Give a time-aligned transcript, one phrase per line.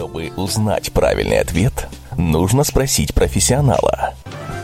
[0.00, 1.86] Чтобы узнать правильный ответ,
[2.16, 4.14] нужно спросить профессионала.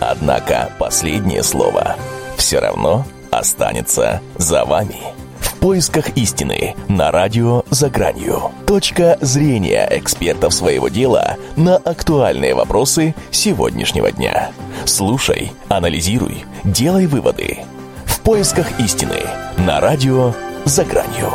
[0.01, 1.97] Однако последнее слово
[2.39, 4.96] все равно останется за вами.
[5.41, 8.51] В поисках истины на радио «За гранью».
[8.67, 14.53] Точка зрения экспертов своего дела на актуальные вопросы сегодняшнего дня.
[14.87, 17.59] Слушай, анализируй, делай выводы.
[18.07, 19.21] В поисках истины
[19.59, 20.32] на радио
[20.64, 21.30] «За гранью».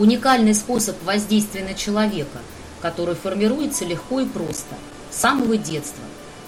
[0.00, 2.38] Уникальный способ воздействия на человека,
[2.80, 4.74] который формируется легко и просто,
[5.10, 6.02] с самого детства.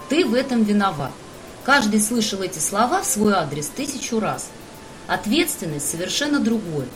[0.08, 1.12] Ты в этом виноват.
[1.62, 4.48] Каждый слышал эти слова в свой адрес тысячу раз.
[5.06, 6.86] Ответственность совершенно другое.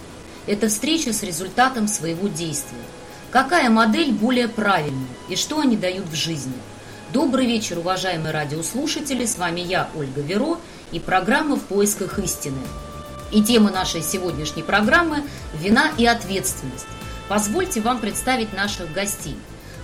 [0.47, 2.81] Это встреча с результатом своего действия.
[3.31, 6.55] Какая модель более правильная и что они дают в жизни?
[7.13, 9.27] Добрый вечер, уважаемые радиослушатели.
[9.27, 10.57] С вами я, Ольга Веро,
[10.91, 12.63] и программа «В поисках истины».
[13.33, 16.87] И тема нашей сегодняшней программы– «Вина и ответственность».
[17.29, 19.37] Позвольте вам представить наших гостей.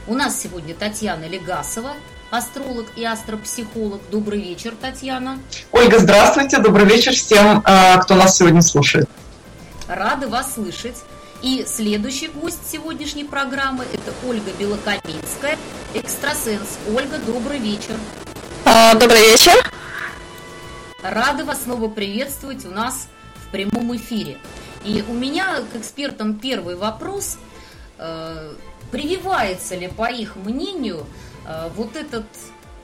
[0.06, 1.92] У нас сегодня Татьяна Легасова,
[2.30, 4.00] астролог и астропсихолог.
[4.10, 5.40] Добрый вечер, Татьяна.
[5.72, 6.58] Ольга, здравствуйте.
[6.58, 9.08] Добрый вечер всем, а, кто нас сегодня слушает.
[9.88, 10.96] Рада вас слышать.
[11.42, 15.58] И следующий гость сегодняшней программы– это Ольга Белокаменская,
[15.94, 16.78] экстрасенс.
[16.94, 17.96] Ольга, добрый вечер.
[18.64, 19.54] А, добрый вечер.
[21.02, 23.08] Рада вас снова приветствовать у нас
[23.52, 24.38] прямом эфире.
[24.84, 27.38] И у меня к экспертам первый вопрос.
[27.98, 28.52] Э,
[28.90, 31.06] прививается ли, по их мнению,
[31.46, 32.24] э, вот этот,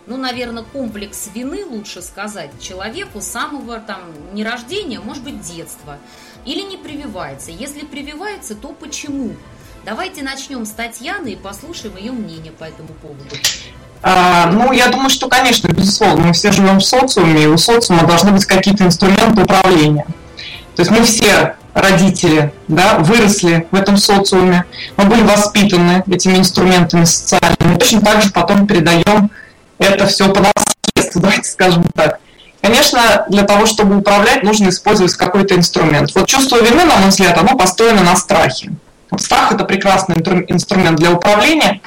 [0.06, 4.00] ну, наверное, комплекс вины, лучше сказать, человеку самого там
[4.32, 5.98] не рождения, может быть, детства,
[6.44, 7.50] или не прививается?
[7.50, 9.34] Если прививается, то почему?
[9.84, 13.34] Давайте начнем с Татьяны и послушаем ее мнение по этому поводу.
[14.02, 18.06] А, ну, я думаю, что, конечно, безусловно, мы все живем в социуме, и у социума
[18.06, 20.06] должны быть какие-то инструменты управления.
[20.78, 24.64] То есть мы все родители, да, выросли в этом социуме,
[24.96, 29.28] мы были воспитаны этими инструментами социальными, точно так же потом передаем
[29.80, 32.20] это все по наследству, давайте скажем так.
[32.62, 36.14] Конечно, для того, чтобы управлять, нужно использовать какой-то инструмент.
[36.14, 38.70] Вот чувство вины, на мой взгляд, оно построено на страхе.
[39.10, 40.14] Вот страх– это прекрасный
[40.46, 41.80] инструмент для управления,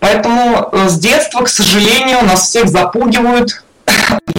[0.00, 3.62] поэтому э, с детства, к сожалению, нас всех запугивают.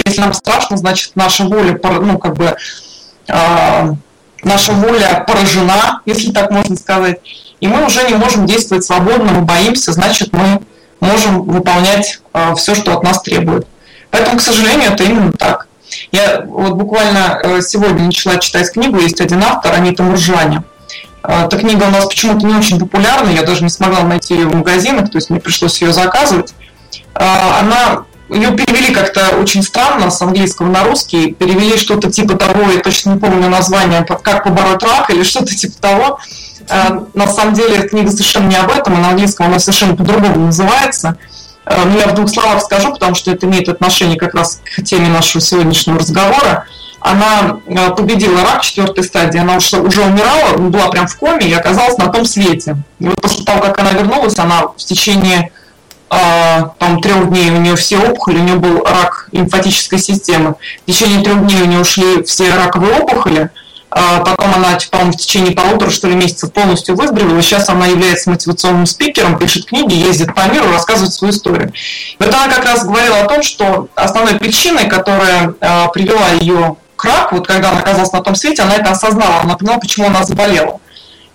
[0.08, 2.58] Если нам страшно, значит, наша воля, ну, как бы,
[3.28, 7.20] наша воля поражена, если так можно сказать,
[7.60, 10.62] и мы уже не можем действовать свободно, мы боимся, значит, мы
[11.00, 13.68] можем выполнять а, все, что от нас требует.
[14.12, 15.68] Поэтому, к сожалению, это именно так.
[16.12, 20.64] Я вот буквально э, сегодня начала читать книгу, есть один автор, Анита Муржаня.
[21.24, 24.48] А, эта книга у нас почему-то не очень популярна, я даже не смогла найти ее
[24.48, 26.54] в магазинах, то есть мне пришлось ее заказывать.
[27.14, 32.80] Она ее перевели как-то очень странно с английского на русский, перевели что-то типа того, я
[32.80, 36.20] точно не помню название, как побороть рак или что-то типа того.
[36.68, 40.48] А, на самом деле эта книга совершенно не об этом, на английском она совершенно по-другому
[40.48, 41.18] называется.
[41.66, 44.84] А, но я в двух словах скажу, потому что это имеет отношение как раз к
[44.84, 46.66] теме нашего сегодняшнего разговора.
[47.00, 51.54] Она а, победила рак четвертой стадии, она уже, уже умирала, была прям в коме и
[51.54, 52.78] оказалась на том свете.
[53.00, 55.52] И вот после того, как она вернулась, она в течение
[56.10, 60.56] там трех дней у нее все опухоли, у нее был рак лимфатической системы.
[60.84, 63.50] В течение трех дней у нее ушли все раковые опухоли,
[63.98, 67.42] а потом она, по-моему, в течение полутора, что ли, месяцев полностью выздоровела.
[67.42, 71.72] Сейчас она является мотивационным спикером, пишет книги, ездит по миру, рассказывает свою историю.
[72.20, 76.76] И вот она как раз говорила о том, что основной причиной, которая а, привела ее
[76.98, 80.08] к раку, вот когда она оказалась на том свете, она это осознала, она поняла, почему
[80.08, 80.82] она заболела.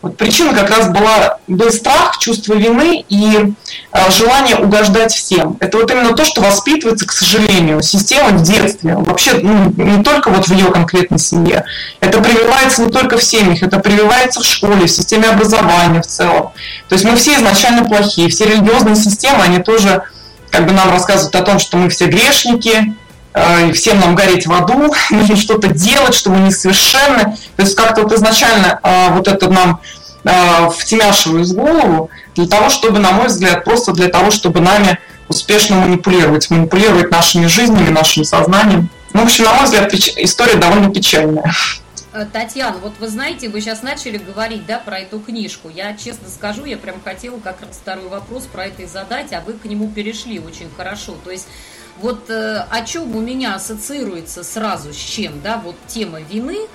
[0.03, 3.53] Вот причина как раз была был страх, чувство вины и
[3.93, 5.59] э, желание угождать всем.
[5.61, 8.97] Это вот именно то, что воспитывается, к сожалению, системой в детстве.
[8.97, 11.65] Вообще ну, не только вот в ее конкретной семье.
[12.01, 16.53] Это прививается не только в семьях, это прививается в школе, в системе образования в целом.
[16.89, 18.31] То есть мы все изначально плохие.
[18.31, 20.03] Все религиозные системы, они тоже
[20.51, 22.95] как бы нам рассказывают о том, что мы все грешники,
[23.73, 27.37] всем нам гореть в аду, нужно что-то делать, что мы несовершенны.
[27.57, 29.81] То есть как-то вот изначально э, вот это нам
[30.25, 34.99] э, втемяшивают в голову для того, чтобы, на мой взгляд, просто для того, чтобы нами
[35.29, 38.91] успешно манипулировать, манипулировать нашими жизнями, нашим сознанием.
[39.13, 41.45] Ну, в общем, на мой взгляд, история довольно печальная.
[42.33, 45.69] Татьяна, вот вы знаете, вы сейчас начали говорить, да, про эту книжку.
[45.69, 49.41] Я честно скажу, я прям хотела как раз второй вопрос про это и задать, а
[49.41, 51.15] вы к нему перешли очень хорошо.
[51.25, 51.47] То есть
[51.99, 56.67] вот э, о чем у меня ассоциируется сразу с чем, да, вот тема вины,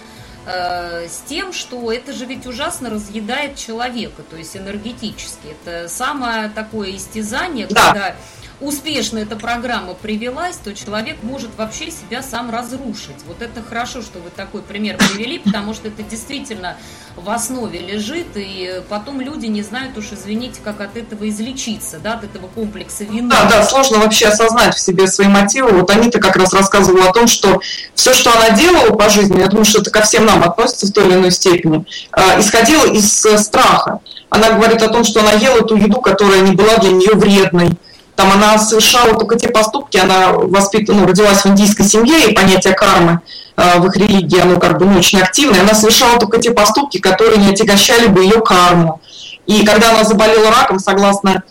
[0.46, 5.56] э, с тем, что это же ведь ужасно разъедает человека, то есть энергетически.
[5.62, 7.92] Это самое такое истязание, да.
[7.92, 8.16] когда
[8.62, 13.16] успешно эта программа привелась, то человек может вообще себя сам разрушить.
[13.28, 16.78] Вот это хорошо, что вы такой пример привели, потому что это действительно
[17.16, 22.14] в основе лежит, и потом люди не знают уж, извините, как от этого излечиться, да,
[22.14, 23.30] от этого комплекса вины.
[23.30, 25.72] Да, да, сложно вообще осознать в себе свои мотивы.
[25.72, 27.62] Вот Анита как раз рассказывала о том, что
[27.94, 30.92] все, что она делала по жизни, я думаю, что это ко всем нам относится в
[30.92, 34.00] той или иной степени, а, исходило из э, страха.
[34.30, 37.72] Она говорит о том, что она ела ту еду, которая не была для нее вредной,
[38.16, 42.74] там она совершала только те поступки, она воспитана, ну, родилась в индийской семье, и понятие
[42.74, 43.20] кармы
[43.58, 46.98] э, в их религии, оно как бы ну, очень активное, она совершала только те поступки,
[47.00, 49.02] которые не отягощали бы ее карму.
[49.46, 51.44] И когда она заболела раком, согласно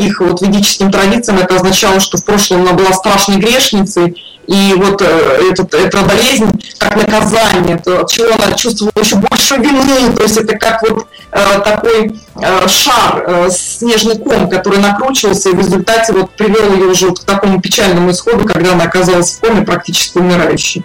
[0.00, 4.16] их вот ведическим традициям, это означало, что в прошлом она была страшной грешницей,
[4.50, 9.54] и вот э, этот, эта болезнь как наказание, то, от чего она чувствовала еще больше
[9.56, 15.50] вины, то есть это как вот э, такой э, шар, э, снежный ком, который накручивался
[15.50, 19.34] и в результате вот привел ее уже вот к такому печальному исходу, когда она оказалась
[19.34, 20.84] в коме практически умирающей.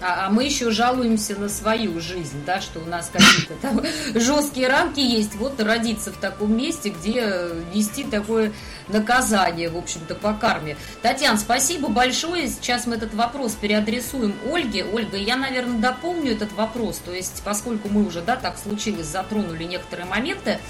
[0.00, 3.82] А, а мы еще жалуемся на свою жизнь, да, что у нас какие-то там
[4.14, 5.34] жесткие рамки есть.
[5.34, 8.52] Вот родиться в таком месте, где нести такое
[8.88, 10.76] наказание, в общем-то, по карме.
[11.02, 12.48] Татьяна, спасибо большое.
[12.48, 14.84] Сейчас мы этот вопрос переадресуем Ольге.
[14.84, 17.00] Ольга, я, наверное, дополню этот вопрос.
[17.04, 20.60] То есть, поскольку мы уже, да, так случилось, затронули некоторые моменты,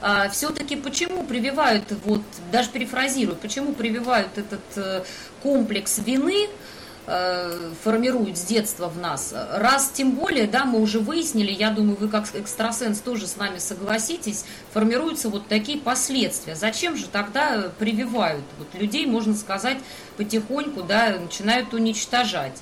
[0.00, 5.04] а, все-таки почему прививают, вот даже перефразирую, почему прививают этот э,
[5.44, 9.34] комплекс вины, Э, формируют с детства в нас.
[9.54, 13.58] Раз тем более, да, мы уже выяснили, я думаю, вы как экстрасенс тоже с нами
[13.58, 16.54] согласитесь, формируются вот такие последствия.
[16.54, 18.44] Зачем же тогда прививают?
[18.58, 19.78] Вот людей, можно сказать,
[20.16, 22.60] потихоньку, да, начинают уничтожать.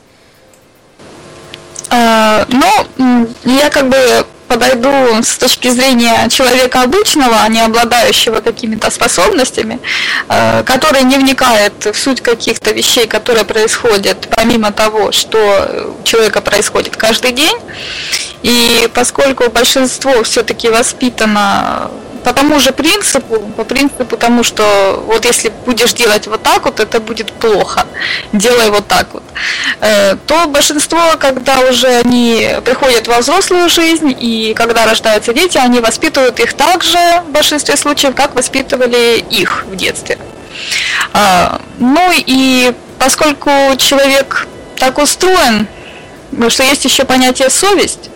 [1.90, 8.91] А, ну, я как бы подойду с точки зрения человека обычного, а не обладающего какими-то
[8.91, 9.79] способностями,
[10.29, 16.41] э, который не вникает в суть каких-то вещей, которые происходят, помимо того, что у человека
[16.41, 17.56] происходит каждый день.
[18.43, 21.88] И поскольку большинство все-таки воспитано
[22.25, 26.81] по тому же принципу, по принципу тому, что вот если будешь делать вот так вот,
[26.81, 27.87] это будет плохо,
[28.32, 29.22] делай вот так вот,
[29.81, 35.81] э, то большинство, когда уже они приходят во взрослую жизнь и когда рождаются дети, они
[35.81, 40.19] воспитывают их так же в большинстве случаев, как воспитывали их в детстве.
[41.12, 44.46] А, ну и поскольку человек
[44.76, 45.66] так устроен,
[46.49, 48.11] что есть еще понятие совесть,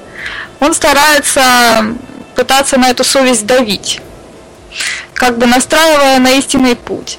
[0.61, 1.95] он старается
[2.35, 4.01] пытаться на эту совесть давить
[5.15, 7.19] как бы настраивая на истинный путь.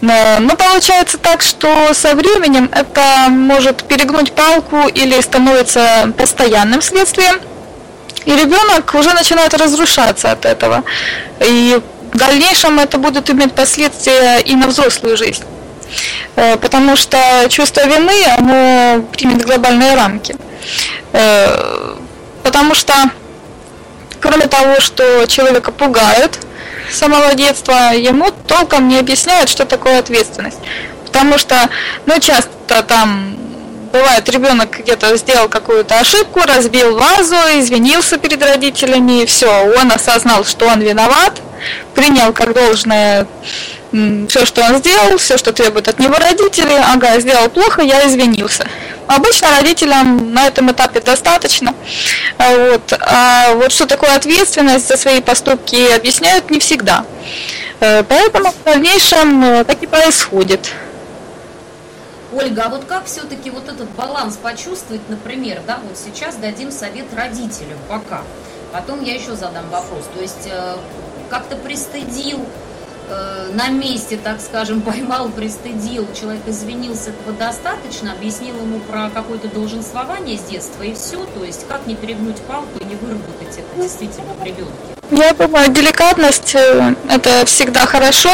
[0.00, 7.40] Но получается так, что со временем это может перегнуть палку или становится постоянным следствием,
[8.24, 10.84] и ребенок уже начинает разрушаться от этого.
[11.40, 11.80] И
[12.12, 15.42] в дальнейшем это будет иметь последствия и на взрослую жизнь.
[16.36, 17.18] Э, потому что
[17.48, 20.36] чувство вины, оно примет глобальные рамки.
[21.12, 21.96] Э,
[22.44, 22.94] потому что
[24.22, 26.38] кроме того, что человека пугают
[26.90, 30.58] с самого детства, ему толком не объясняют, что такое ответственность.
[31.04, 31.68] Потому что,
[32.06, 33.36] ну, часто там
[33.92, 40.44] бывает, ребенок где-то сделал какую-то ошибку, разбил вазу, извинился перед родителями, и все, он осознал,
[40.44, 41.40] что он виноват,
[41.94, 43.26] принял как должное
[44.28, 48.66] все, что он сделал, все, что требует от него родители, ага, сделал плохо, я извинился.
[49.06, 51.74] Обычно родителям на этом этапе достаточно.
[52.38, 52.92] А вот.
[53.00, 57.04] А вот что такое ответственность за свои поступки объясняют не всегда.
[57.80, 60.72] Э, поэтому в дальнейшем э, так и происходит.
[62.32, 67.12] Ольга, а вот как все-таки вот этот баланс почувствовать, например, да, вот сейчас дадим совет
[67.14, 68.22] родителям пока.
[68.72, 70.04] Потом я еще задам вопрос.
[70.14, 70.76] То есть э,
[71.28, 72.40] как-то пристыдил
[73.52, 80.38] на месте, так скажем, поймал, пристыдил, человек извинился, этого достаточно, объяснил ему про какое-то долженствование
[80.38, 84.34] с детства и все, то есть как не перегнуть палку и не выработать это действительно
[84.34, 84.72] в ребенке.
[85.10, 88.30] Я думаю, деликатность э, это всегда хорошо,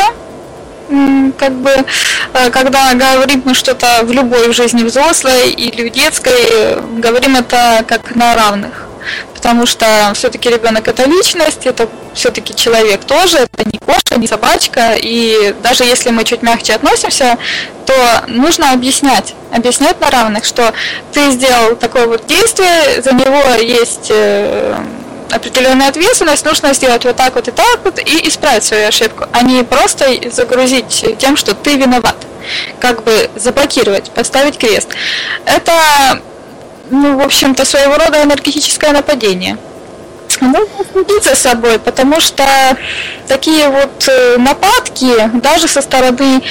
[1.37, 7.37] как бы, э, когда говорим мы что-то в любой жизни взрослой или в детской, говорим
[7.37, 8.88] это как на равных
[9.35, 14.95] потому что все-таки ребенок это личность, это все-таки человек тоже, это не кошка, не собачка,
[14.97, 17.39] и даже если мы чуть мягче относимся,
[17.87, 20.73] то нужно объяснять, объяснять на равных, что
[21.13, 24.77] ты сделал такое вот действие, за него есть э,
[25.31, 29.43] определенная ответственность, нужно сделать вот так вот и так вот и исправить свою ошибку, а
[29.43, 32.17] не просто загрузить тем, что ты виноват.
[32.81, 34.89] Как бы заблокировать, поставить крест.
[35.45, 36.23] Это
[36.91, 39.59] ну, в общем-то, своего рода энергетическое нападение.
[40.41, 42.45] Нужно следить за собой, потому что
[43.27, 46.43] такие вот э, нападки, даже со стороны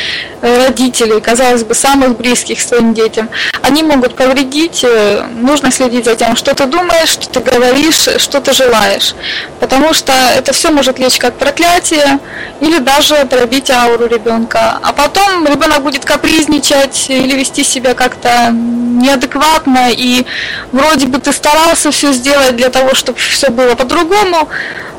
[0.42, 3.30] э, родителей, казалось бы, самых близких своим детям,
[3.62, 4.84] они могут повредить.
[4.84, 9.16] Э, нужно следить за тем, что ты думаешь, что ты говоришь, что ты желаешь.
[9.60, 12.20] Потому что это все может лечь как проклятие
[12.62, 14.80] или даже пробить ауру ребенка.
[14.82, 18.52] А потом ребенок будет капризничать или вести себя как-то
[18.98, 20.26] неадекватно, и
[20.72, 24.50] вроде бы ты старался все сделать для того, чтобы все было по-другому,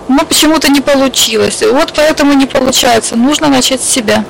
[0.08, 1.62] но почему-то не получилось.
[1.62, 3.16] Вот поэтому не получается.
[3.16, 4.25] Нужно начать с себя.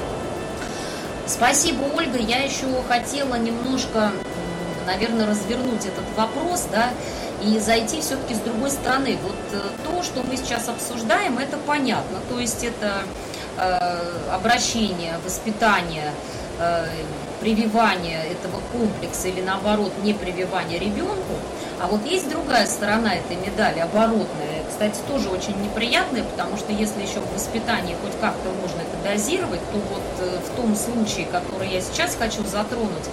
[1.27, 2.19] Спасибо, Ольга.
[2.19, 4.13] Я еще хотела немножко,
[4.87, 6.89] наверное, развернуть этот вопрос, да,
[7.43, 9.19] и зайти все-таки с другой стороны.
[9.23, 12.19] Вот э, то, что мы сейчас обсуждаем, это понятно.
[12.29, 13.03] То есть это
[13.59, 16.13] э, обращение, воспитание,
[16.59, 16.87] э,
[17.41, 21.35] прививание этого комплекса или наоборот не прививание ребенку.
[21.81, 24.65] А вот есть другая сторона этой медали, оборотная.
[24.69, 29.61] Кстати, тоже очень неприятная, потому что если еще в воспитании хоть как-то можно это дозировать,
[29.73, 33.05] то вот э, в том случае, который я сейчас хочу затронуть,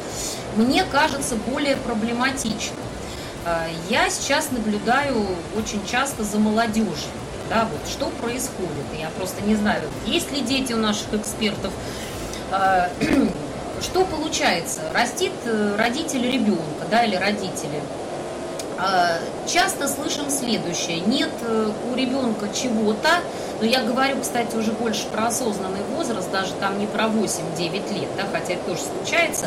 [0.56, 2.78] мне кажется более проблематично.
[3.46, 7.12] А, я сейчас наблюдаю очень часто за молодежью.
[7.50, 8.86] Да, вот что происходит.
[9.00, 11.72] Я просто не знаю, есть ли дети у наших экспертов.
[13.82, 14.82] Что получается?
[14.94, 17.82] Растит э, родитель ребенка, да, или родители–
[18.78, 21.00] а, часто слышим следующее.
[21.00, 23.10] Нет э, у ребенка чего-то,
[23.62, 28.10] но я говорю, кстати, уже больше про осознанный возраст, даже там не про 8-9 лет,
[28.18, 29.46] да, хотя это тоже случается.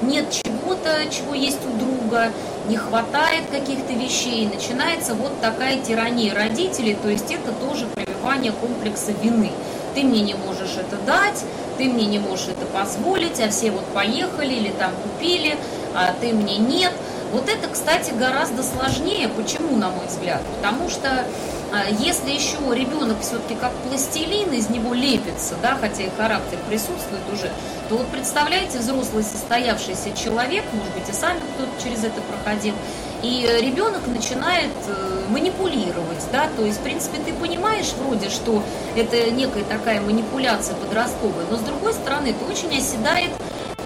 [0.00, 2.32] Нет чего-то, чего есть у друга,
[2.68, 9.12] не хватает каких-то вещей, начинается вот такая тирания родителей, то есть это тоже прививание комплекса
[9.12, 9.50] вины.
[9.94, 11.44] Ты мне не можешь это дать,
[11.76, 15.56] ты мне не можешь это позволить, а все вот поехали или там купили,
[15.94, 16.92] а ты мне нет–
[17.32, 19.28] вот это, кстати, гораздо сложнее.
[19.28, 20.42] Почему, на мой взгляд?
[20.56, 21.24] Потому что
[21.72, 27.22] а, если еще ребенок все-таки как пластилин из него лепится, да, хотя и характер присутствует
[27.32, 27.50] уже,
[27.88, 32.74] то вот представляете, взрослый состоявшийся человек, может быть, и сами кто-то через это проходил,
[33.22, 38.62] и ребенок начинает э, манипулировать, да, то есть, в принципе, ты понимаешь вроде, что
[38.96, 43.30] это некая такая манипуляция подростковая, но с другой стороны, это очень оседает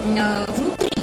[0.04, 0.94] э, внутри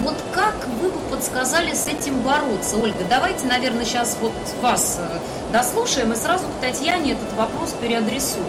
[0.00, 2.76] вот как вы бы подсказали с этим бороться?
[2.76, 4.32] Ольга, давайте, наверное, сейчас вот
[4.62, 5.18] вас э,
[5.52, 8.46] дослушаем и сразу к Татьяне этот вопрос переадресуем.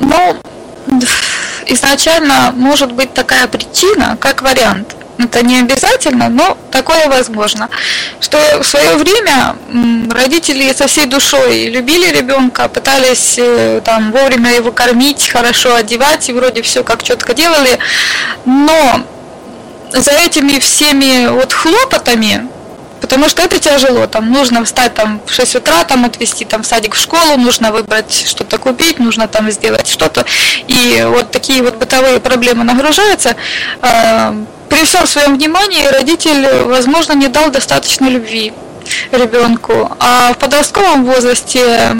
[0.00, 0.36] Ну,
[1.66, 4.94] изначально может быть такая причина, как вариант.
[5.24, 7.68] Это не обязательно, но такое возможно.
[8.20, 9.56] Что в свое время
[10.10, 16.32] родители со всей душой любили ребенка, пытались э, там вовремя его кормить, хорошо одевать, и
[16.32, 17.78] вроде все как четко делали,
[18.44, 19.02] но
[19.92, 22.48] за этими всеми вот хлопотами,
[23.00, 26.66] потому что это тяжело, там нужно встать там в 6 утра, там отвезти там в
[26.66, 30.24] садик в школу, нужно выбрать что-то купить, нужно там сделать что-то,
[30.66, 33.36] и вот такие вот бытовые проблемы нагружаются.
[34.72, 38.54] При всем своем внимании родитель, возможно, не дал достаточно любви
[39.10, 41.94] ребенку, а в подростковом возрасте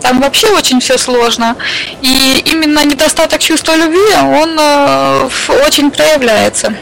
[0.00, 1.56] там вообще очень все сложно.
[2.02, 5.28] И именно недостаток чувства любви, он э,
[5.66, 6.72] очень проявляется.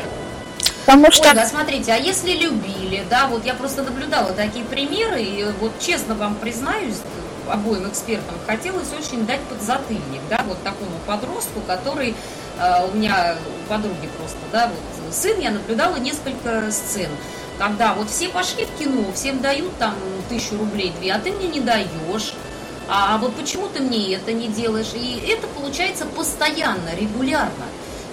[0.85, 1.31] Потому что...
[1.31, 6.15] Ольга, смотрите, а если любили, да, вот я просто наблюдала такие примеры, и вот честно
[6.15, 6.97] вам признаюсь,
[7.49, 12.15] обоим экспертам, хотелось очень дать подзатыльник, да, вот такому подростку, который э,
[12.59, 17.11] у меня у подруги просто, да, вот сын, я наблюдала несколько сцен,
[17.59, 19.95] когда вот все пошли в кино, всем дают там
[20.29, 22.35] тысячу рублей, две, а ты мне не даешь,
[22.89, 24.93] а, а вот почему ты мне это не делаешь?
[24.95, 27.65] И это получается постоянно, регулярно.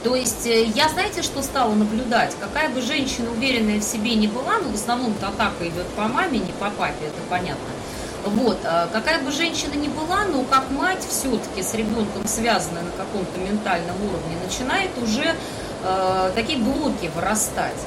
[0.03, 2.33] То есть э, я, знаете, что стала наблюдать?
[2.39, 6.39] Какая бы женщина уверенная в себе не была, ну, в основном атака идет по маме,
[6.39, 7.65] не по папе, это понятно.
[8.29, 12.91] Вот, а какая бы женщина ни была, но как мать все-таки с ребенком связанная на
[12.91, 15.35] каком-то ментальном уровне, начинает уже
[15.83, 17.77] э, такие блоки вырастать.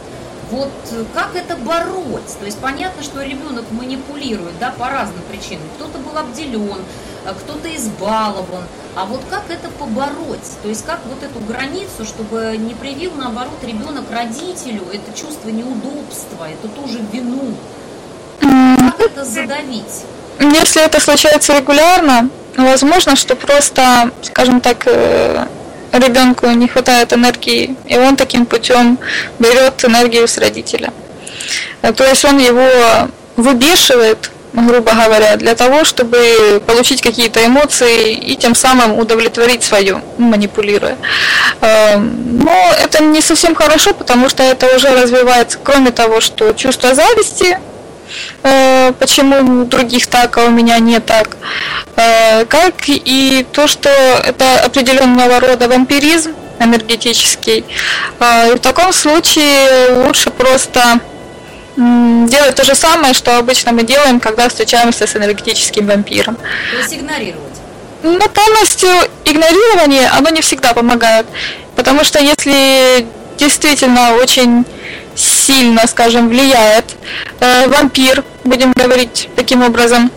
[0.50, 0.70] Вот
[1.14, 2.38] как это бороть?
[2.38, 5.64] То есть понятно, что ребенок манипулирует, да, по разным причинам.
[5.76, 6.78] Кто-то был обделен,
[7.24, 8.64] Э, кто-то избалован.
[8.94, 10.40] А вот как это побороть?
[10.62, 16.48] То есть как вот эту границу, чтобы не привил, наоборот, ребенок родителю это чувство неудобства,
[16.50, 17.54] это тоже вину.
[18.40, 20.04] Как это задавить?
[20.40, 25.46] Если это случается регулярно, возможно, что просто, скажем так, э,
[25.92, 28.98] ребенку не хватает энергии, и он таким путем
[29.38, 30.92] берет энергию с родителя.
[31.82, 38.36] Э, то есть он его выбешивает, грубо говоря, для того, чтобы получить какие-то эмоции и
[38.36, 40.96] тем самым удовлетворить свое, манипулируя.
[41.60, 46.94] Эм, но это не совсем хорошо, потому что это уже развивается, кроме того, что чувство
[46.94, 47.58] зависти,
[48.42, 51.36] э, почему у других так, а у меня не так,
[51.96, 57.64] э, как и то, что это определенного рода вампиризм энергетический.
[58.20, 61.00] Э, в таком случае лучше просто
[61.76, 66.36] делать то же самое, что обычно мы делаем, когда встречаемся с энергетическим вампиром.
[66.36, 67.52] То есть игнорировать.
[68.02, 68.90] Но полностью
[69.24, 71.26] игнорирование, оно не всегда помогает.
[71.76, 73.06] Потому что если
[73.38, 74.64] действительно очень
[75.14, 76.84] сильно, скажем, влияет
[77.40, 80.10] э, вампир, будем говорить таким образом,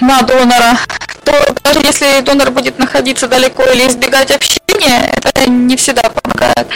[0.00, 0.78] на донора,
[1.24, 1.32] то
[1.62, 6.66] даже если донор будет находиться далеко или избегать общения, это не всегда помогает.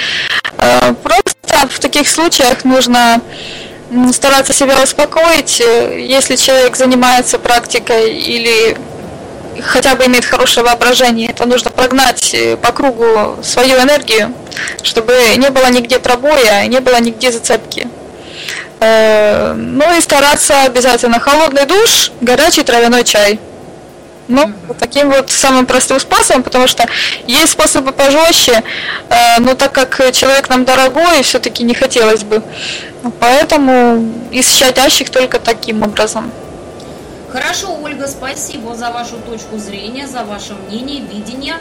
[0.59, 3.21] Э, просто в таких случаях нужно
[4.13, 8.77] стараться себя успокоить, э, если человек занимается практикой или
[9.63, 14.35] хотя бы имеет хорошее воображение, то нужно прогнать э, по кругу свою энергию,
[14.83, 17.89] чтобы не было нигде пробоя, не было нигде зацепки.
[18.81, 23.39] Э, ну и стараться обязательно холодный душ, горячий травяной чай.
[24.27, 26.87] Ну, вот таким вот самым простым способом, потому что
[27.27, 28.63] есть способы пожестче,
[29.11, 32.43] э, но так как человек нам дорогой, все-таки не хотелось бы.
[33.21, 36.33] Поэтому из щадящих только таким образом.
[37.35, 41.57] Хорошо, Ольга, спасибо за вашу точку зрения, за ваше мнение, видение.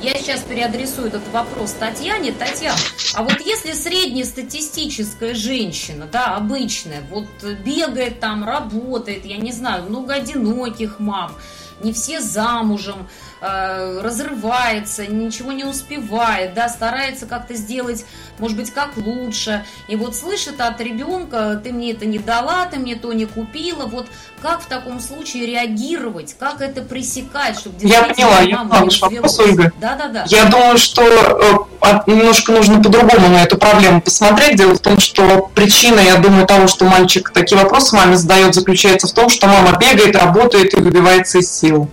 [0.00, 2.32] Я сейчас переадресую этот вопрос Татьяне.
[2.32, 2.78] Татьяна,
[3.12, 7.26] а вот если среднестатистическая женщина, да, обычная, вот
[7.62, 11.34] бегает там, работает, я не знаю, много одиноких мам,
[11.82, 13.06] не все замужем,
[13.40, 18.04] Э, разрывается, ничего не успевает, да, старается как-то сделать,
[18.38, 19.64] может быть, как лучше.
[19.86, 23.86] И вот слышит от ребенка, ты мне это не дала, ты мне то не купила.
[23.86, 24.08] Вот
[24.42, 29.38] как в таком случае реагировать, как это пресекать, чтобы Я поняла, я поняла ваш вопрос,
[29.38, 29.72] Ольга.
[29.80, 30.24] Да, да, да.
[30.26, 34.56] Я думаю, что э, немножко нужно по-другому на эту проблему посмотреть.
[34.56, 39.06] Дело в том, что причина, я думаю, того, что мальчик такие вопросы маме задает, заключается
[39.06, 41.88] в том, что мама бегает, работает и выбивается из сил.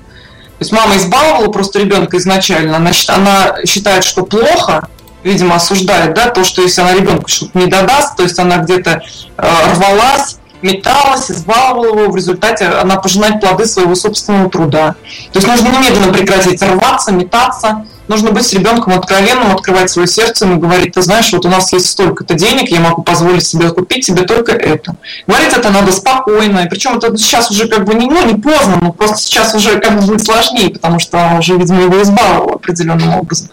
[0.57, 4.87] То есть мама избаловала просто ребенка изначально, она, она считает, что плохо,
[5.23, 9.01] видимо, осуждает, да, то, что если она ребенку что-то не додаст, то есть она где-то
[9.37, 14.95] э, рвалась, металась, избаловала его, в результате она пожинает плоды своего собственного труда.
[15.33, 20.45] То есть нужно немедленно прекратить рваться, метаться, нужно быть с ребенком откровенным, открывать свое сердце
[20.45, 24.05] и говорить, ты знаешь, вот у нас есть столько-то денег, я могу позволить себе купить
[24.05, 24.95] тебе только это.
[25.27, 28.79] Говорить это надо спокойно, и причем это сейчас уже как бы не, ну, не поздно,
[28.81, 32.55] но просто сейчас уже как бы будет сложнее, потому что она уже, видимо, его избаловала
[32.55, 33.49] определенным образом.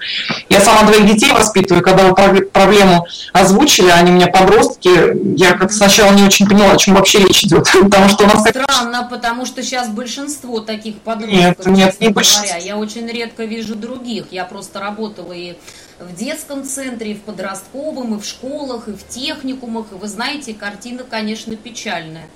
[0.49, 4.91] Я сама двоих детей воспитываю, когда вы проблему озвучили, они у меня подростки,
[5.37, 8.43] я как сначала не очень поняла, о чем вообще речь идет, потому что у нас...
[8.43, 12.59] Странно, потому что сейчас большинство таких подростков, нет, нет, не большинство.
[12.59, 14.27] я очень редко вижу других.
[14.31, 15.55] Я я просто работала и
[15.99, 19.87] в детском центре, и в подростковом, и в школах, и в техникумах.
[19.93, 22.27] И вы знаете, картина, конечно, печальная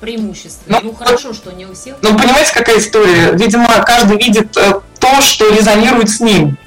[0.00, 0.80] преимущественно.
[0.82, 1.96] Ну, ну хорошо, что не у всех.
[2.02, 3.32] Ну, понимаете, какая история?
[3.32, 6.58] Видимо, каждый видит э, то, что резонирует с ним.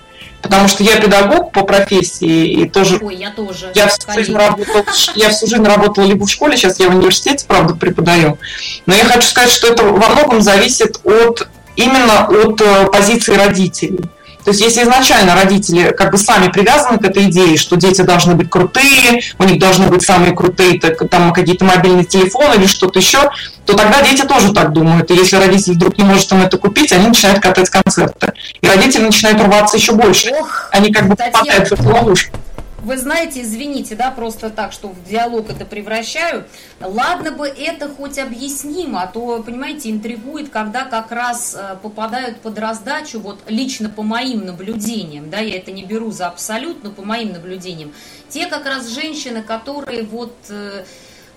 [0.41, 2.97] Потому что я педагог по профессии и тоже.
[3.01, 3.71] Ой, я тоже.
[3.75, 4.85] Я всю, жизнь работала,
[5.15, 8.37] я всю жизнь работала либо в школе, сейчас я в университете, правда, преподаю.
[8.85, 13.99] Но я хочу сказать, что это во многом зависит от именно от э, позиции родителей.
[14.43, 18.35] То есть если изначально родители как бы сами привязаны к этой идее, что дети должны
[18.35, 22.99] быть крутые, у них должны быть самые крутые так, там какие-то мобильные телефоны или что-то
[22.99, 23.29] еще,
[23.65, 25.11] то тогда дети тоже так думают.
[25.11, 28.33] И если родитель вдруг не может им это купить, они начинают катать концерты.
[28.61, 30.31] И родители начинают рваться еще больше.
[30.71, 32.37] Они как бы попадают в эту ловушку.
[32.83, 36.45] Вы знаете, извините, да, просто так, что в диалог это превращаю.
[36.79, 42.57] Ладно бы это хоть объяснимо, а то, понимаете, интригует, когда как раз э, попадают под
[42.57, 47.03] раздачу, вот лично по моим наблюдениям, да, я это не беру за абсолют, но по
[47.03, 47.91] моим наблюдениям,
[48.29, 50.85] те как раз женщины, которые вот э,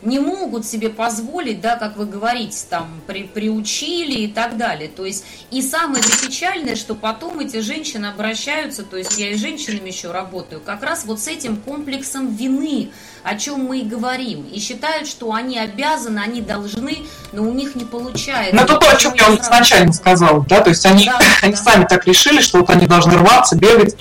[0.02, 4.88] не могут себе позволить, да, как вы говорите, там, при, приучили и так далее.
[4.88, 9.40] То есть, и самое печальное, что потом эти женщины обращаются, то есть я и с
[9.40, 12.90] женщинами еще работаю, как раз вот с этим комплексом вины,
[13.22, 16.98] о чем мы и говорим, и считают, что они обязаны, они должны,
[17.32, 18.54] но у них не получается.
[18.56, 21.58] Ну, это то, о чем я изначально сказал, да, то есть они, да, они да.
[21.58, 23.96] сами так решили, что вот они должны рваться, бегать,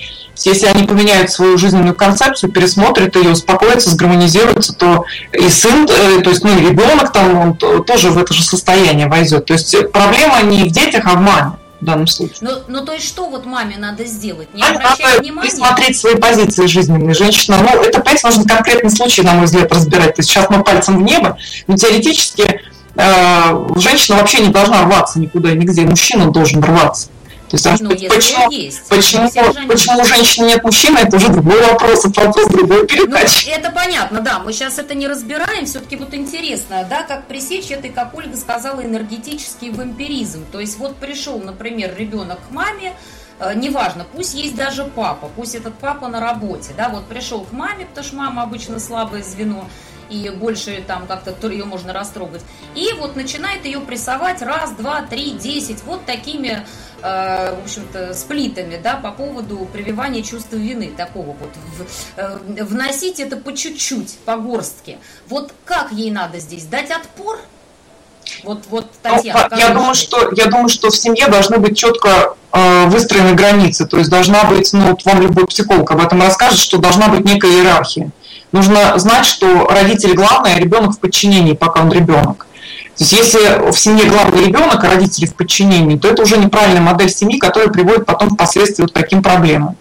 [0.46, 5.86] если они поменяют свою жизненную концепцию, пересмотрят ее, успокоятся, сгармонизируются, то и сын,
[6.24, 9.46] то есть, ну, ребенок там, он тоже в это же состояние войдет.
[9.46, 12.38] То есть проблема не в детях, а в маме в данном случае.
[12.42, 14.54] Ну, ну то есть что вот маме надо сделать?
[14.54, 15.50] Не обращать надо внимания?
[15.50, 17.14] Пересмотреть свои позиции жизненные.
[17.14, 20.16] Женщина, ну, это, понимаете, нужно конкретный случай, на мой взгляд, разбирать.
[20.16, 22.62] То есть сейчас мы пальцем в небо, но теоретически
[22.96, 27.10] э, женщина вообще не должна рваться никуда и нигде, мужчина должен рваться.
[27.52, 28.88] То есть, ну, почему, есть.
[28.88, 29.30] Почему,
[29.68, 33.50] почему у женщины нет мужчины, это уже другой вопрос, это вопрос другой передачи.
[33.50, 37.70] Ну, это понятно, да, мы сейчас это не разбираем, все-таки вот интересно, да, как пресечь
[37.70, 40.46] это, и как Ольга сказала, энергетический вампиризм.
[40.52, 42.94] То есть вот пришел, например, ребенок к маме,
[43.40, 47.52] э, неважно, пусть есть даже папа, пусть этот папа на работе, да, вот пришел к
[47.52, 49.68] маме, потому что мама обычно слабое звено,
[50.10, 52.42] и больше там как-то ее можно растрогать.
[52.76, 56.66] И вот начинает ее прессовать раз, два, три, десять, вот такими,
[57.02, 61.50] в общем-то, сплитами, да, по поводу прививания чувства вины, такого вот.
[62.16, 64.98] Э, вносить это по чуть-чуть, по горстке.
[65.28, 66.66] Вот как ей надо здесь?
[66.66, 67.40] Дать отпор?
[68.44, 69.48] Вот, вот Татьяна.
[69.52, 73.86] Ну, я, думаю, что, я думаю, что в семье должны быть четко э, выстроены границы.
[73.86, 77.26] То есть должна быть, ну, вот вам любой психолог об этом расскажет, что должна быть
[77.26, 78.12] некая иерархия.
[78.52, 82.48] Нужно знать, что родитель главный, а ребенок в подчинении, пока он ребенок.
[82.98, 86.82] То есть если в семье главный ребенок, а родители в подчинении, то это уже неправильная
[86.82, 89.76] модель семьи, которая приводит потом впоследствии вот к таким проблемам.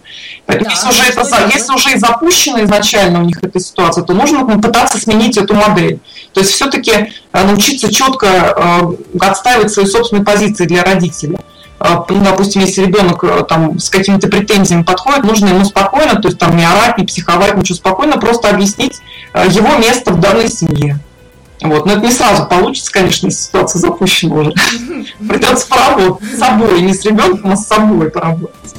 [0.45, 4.03] Поэтому да, если, уже это, это, если уже и запущена изначально у них эта ситуация,
[4.03, 5.99] то нужно пытаться сменить эту модель.
[6.33, 11.37] То есть все-таки э, научиться четко э, отстаивать свои собственные позиции для родителей.
[11.83, 16.27] А, ну, допустим, если ребенок э, там с какими-то претензиями подходит, нужно ему спокойно, то
[16.27, 18.99] есть там не орать, не психовать, ничего, спокойно просто объяснить
[19.33, 20.99] э, его место в данной семье.
[21.61, 21.85] Вот.
[21.85, 24.51] Но это не сразу получится, конечно, если ситуация запущена уже.
[25.19, 28.75] Придется поработать с собой, не с ребенком, а с собой поработать.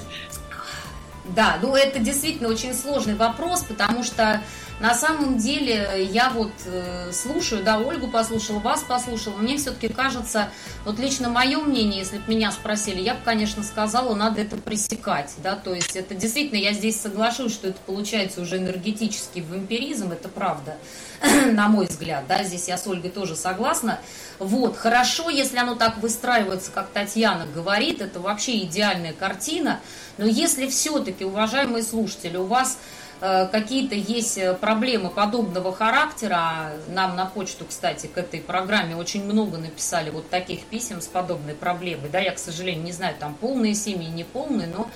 [1.35, 4.43] Да, ну это действительно очень сложный вопрос, потому что
[4.83, 10.49] на самом деле я вот э, слушаю, да, Ольгу послушала, вас послушала, мне все-таки кажется,
[10.85, 15.35] вот лично мое мнение, если бы меня спросили, я бы, конечно, сказала, надо это пресекать,
[15.39, 20.29] да, то есть это действительно, я здесь соглашусь, что это получается уже энергетический вампиризм, это
[20.29, 20.77] правда,
[21.53, 24.01] на мой взгляд, да, здесь я с Ольгой тоже согласна.
[24.41, 29.79] Вот, хорошо, если оно так выстраивается, как Татьяна говорит, это вообще идеальная картина,
[30.19, 32.79] но если все-таки, уважаемые слушатели, у вас
[33.53, 39.59] какие-то есть э, проблемы подобного характера, нам на почту, кстати, к этой программе очень много
[39.59, 43.77] написали вот таких писем с подобной проблемой, да, я, к сожалению, не знаю, там полные
[43.77, 44.91] семьи, не полные, но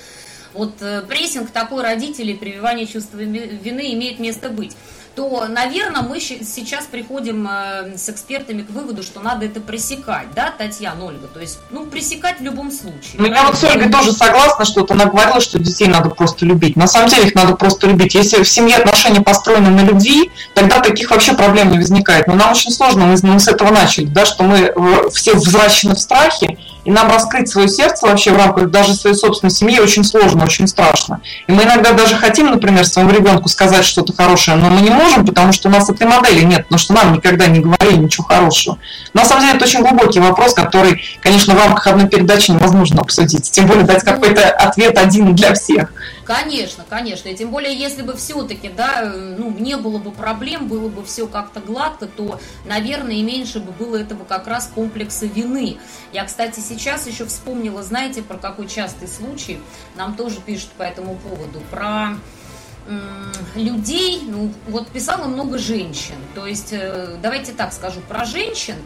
[0.55, 4.77] вот э, прессинг такой родителей, прививание чувства вины имеет место быть
[5.17, 10.53] то, наверное, мы сейчас приходим э, с экспертами к выводу, что надо это пресекать, да,
[10.57, 11.27] Татьяна, Ольга?
[11.27, 13.15] То есть, ну, пресекать в любом случае.
[13.15, 16.45] Ну, я вот с Ольгой тоже согласна, что вот она говорила, что детей надо просто
[16.45, 16.77] любить.
[16.77, 18.15] На самом деле их надо просто любить.
[18.15, 22.27] Если в семье отношения построены на любви, тогда таких вообще проблем не возникает.
[22.27, 24.75] Но нам очень сложно, мы, мы с этого начали, да, что мы
[25.15, 29.51] все взращены в страхе, и нам раскрыть свое сердце вообще в рамках даже своей собственной
[29.51, 31.21] семьи очень сложно, очень страшно.
[31.49, 35.27] И мы иногда даже хотим, например, своему ребенку сказать что-то хорошее, но мы не можем,
[35.27, 38.79] потому что у нас этой модели нет, потому что нам никогда не говорили ничего хорошего.
[39.15, 43.51] На самом деле это очень глубокий вопрос, который, конечно, в рамках одной передачи невозможно обсудить,
[43.51, 45.93] тем более дать какой-то ответ один для всех.
[46.25, 47.29] Конечно, конечно.
[47.29, 51.27] И тем более, если бы все-таки, да, ну, не было бы проблем, было бы все
[51.27, 55.79] как-то гладко, то, наверное, и меньше бы было этого как раз комплекса вины.
[56.13, 56.76] Я, кстати, сейчас
[57.07, 59.61] еще вспомнила, знаете, про какой частый случай,
[59.97, 62.17] нам тоже пишут по этому поводу, про
[63.55, 66.15] людей, ну, вот писало много женщин.
[66.35, 68.77] То есть, э, давайте так скажу, про женщин,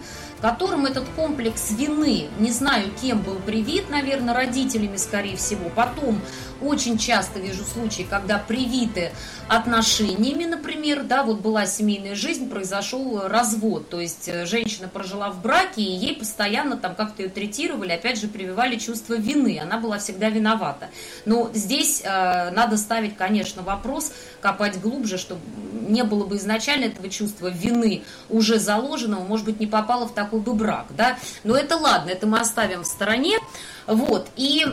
[0.40, 6.20] которым этот комплекс вины, не знаю, кем был привит, наверное, родителями, скорее всего, потом
[6.62, 9.12] очень часто вижу случаи, когда привиты
[9.48, 15.42] отношениями, например, да, вот была семейная жизнь, произошел развод, то есть э, женщина прожила в
[15.42, 19.98] браке, и ей постоянно там как-то ее третировали, опять же, прививали чувство вины, она была
[19.98, 20.90] всегда виновата.
[21.24, 25.40] Но здесь э, надо ставить, конечно, вопрос, копать глубже, чтобы
[25.72, 30.40] не было бы изначально этого чувства вины уже заложенного, может быть, не попало в такой
[30.40, 33.38] бы брак, да, но это ладно, это мы оставим в стороне,
[33.86, 34.66] вот, и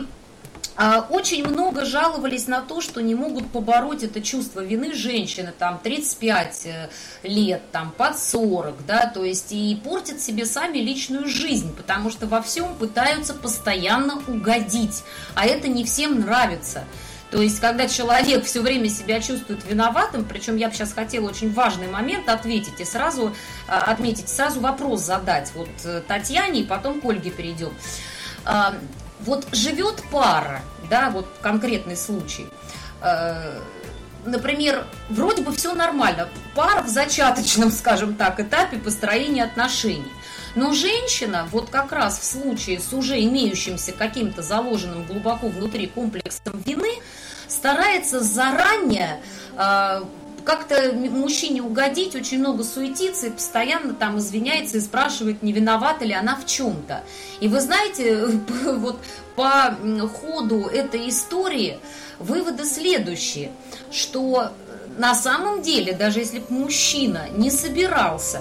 [1.10, 6.66] очень много жаловались на то, что не могут побороть это чувство вины женщины, там, 35
[6.66, 6.88] э,
[7.24, 12.28] лет, там, под 40, да, то есть и портят себе сами личную жизнь, потому что
[12.28, 15.02] во всем пытаются постоянно угодить,
[15.34, 16.84] а это не всем нравится.
[17.32, 21.52] То есть, когда человек все время себя чувствует виноватым, причем я бы сейчас хотела очень
[21.52, 23.34] важный момент ответить и сразу
[23.66, 27.72] а, отметить, сразу вопрос задать вот э, Татьяне, и потом к Ольге перейдем.
[29.20, 32.46] Вот живет пара, да, вот конкретный случай,
[33.02, 33.60] э,
[34.24, 40.12] например, вроде бы все нормально, пара в зачаточном, скажем так, этапе построения отношений.
[40.54, 46.60] Но женщина, вот как раз в случае с уже имеющимся каким-то заложенным глубоко внутри комплексом
[46.64, 47.00] вины,
[47.48, 49.20] старается заранее
[49.56, 50.02] э,
[50.48, 56.14] как-то мужчине угодить, очень много суетится и постоянно там извиняется и спрашивает, не виновата ли
[56.14, 57.02] она в чем-то.
[57.40, 58.24] И вы знаете,
[58.64, 58.98] вот
[59.36, 59.76] по
[60.08, 61.78] ходу этой истории
[62.18, 63.50] выводы следующие,
[63.92, 64.52] что
[64.96, 68.40] на самом деле, даже если бы мужчина не собирался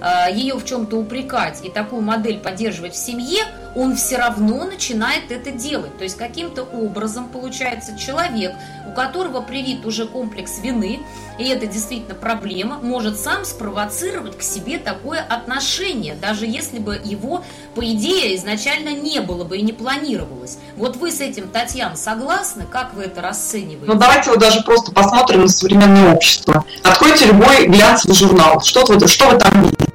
[0.00, 3.42] э, ее в чем-то упрекать и такую модель поддерживать в семье,
[3.74, 5.96] он все равно начинает это делать.
[5.98, 8.54] То есть каким-то образом получается человек,
[8.88, 11.00] у которого привит уже комплекс вины,
[11.38, 17.44] и это действительно проблема, может сам спровоцировать к себе такое отношение, даже если бы его,
[17.74, 20.58] по идее, изначально не было бы и не планировалось.
[20.76, 22.64] Вот вы с этим, Татьяна, согласны?
[22.70, 23.92] Как вы это расцениваете?
[23.92, 26.64] Ну, давайте вот даже просто посмотрим на современное общество.
[26.82, 28.60] Откройте любой глянцевый журнал.
[28.62, 29.86] Что что вы там видите?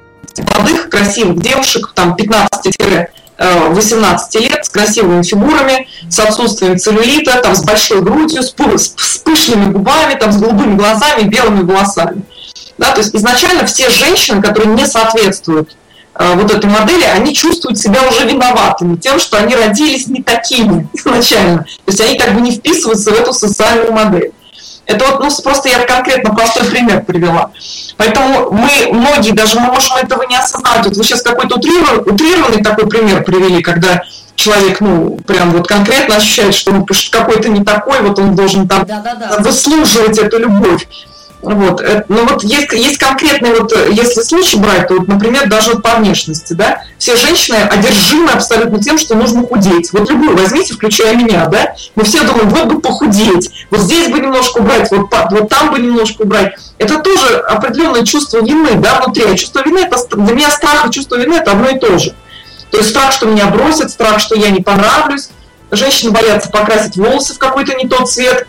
[0.56, 2.76] Молодых, красивых девушек, там 15
[3.38, 9.72] 18 лет с красивыми фигурами, с отсутствием целлюлита, там, с большой грудью, с, с пышными
[9.72, 12.22] губами, там, с голубыми глазами, белыми волосами.
[12.78, 15.76] Да, то есть изначально все женщины, которые не соответствуют
[16.14, 20.88] э, вот этой модели, они чувствуют себя уже виноватыми тем, что они родились не такими
[20.94, 21.58] изначально.
[21.58, 24.32] То есть они как бы не вписываются в эту социальную модель.
[24.86, 27.50] Это вот, ну, просто я конкретно простой пример привела.
[27.96, 30.84] Поэтому мы, многие, даже мы можем этого не осознать.
[30.84, 34.02] Вот вы сейчас какой-то утрированный, утрированный такой пример привели, когда
[34.34, 38.84] человек, ну, прям вот конкретно ощущает, что он какой-то не такой, вот он должен там
[38.84, 39.36] да, да, да.
[39.38, 40.86] выслуживать эту любовь.
[41.44, 41.80] Вот.
[41.82, 45.48] Э, Но ну, вот есть, есть конкретные, вот, э, если случай брать, то, вот, например,
[45.48, 49.92] даже по внешности, да, все женщины одержимы абсолютно тем, что нужно худеть.
[49.92, 54.20] Вот любую возьмите, включая меня, да, мы все думаем, вот бы похудеть, вот здесь бы
[54.20, 56.54] немножко убрать, вот, вот там бы немножко убрать.
[56.78, 59.24] Это тоже определенное чувство вины, да, внутри.
[59.24, 62.14] А чувство вины, это, для меня страх и чувство вины это одно и то же.
[62.70, 65.28] То есть страх, что меня бросят, страх, что я не понравлюсь.
[65.70, 68.46] Женщины боятся покрасить волосы в какой-то не тот цвет,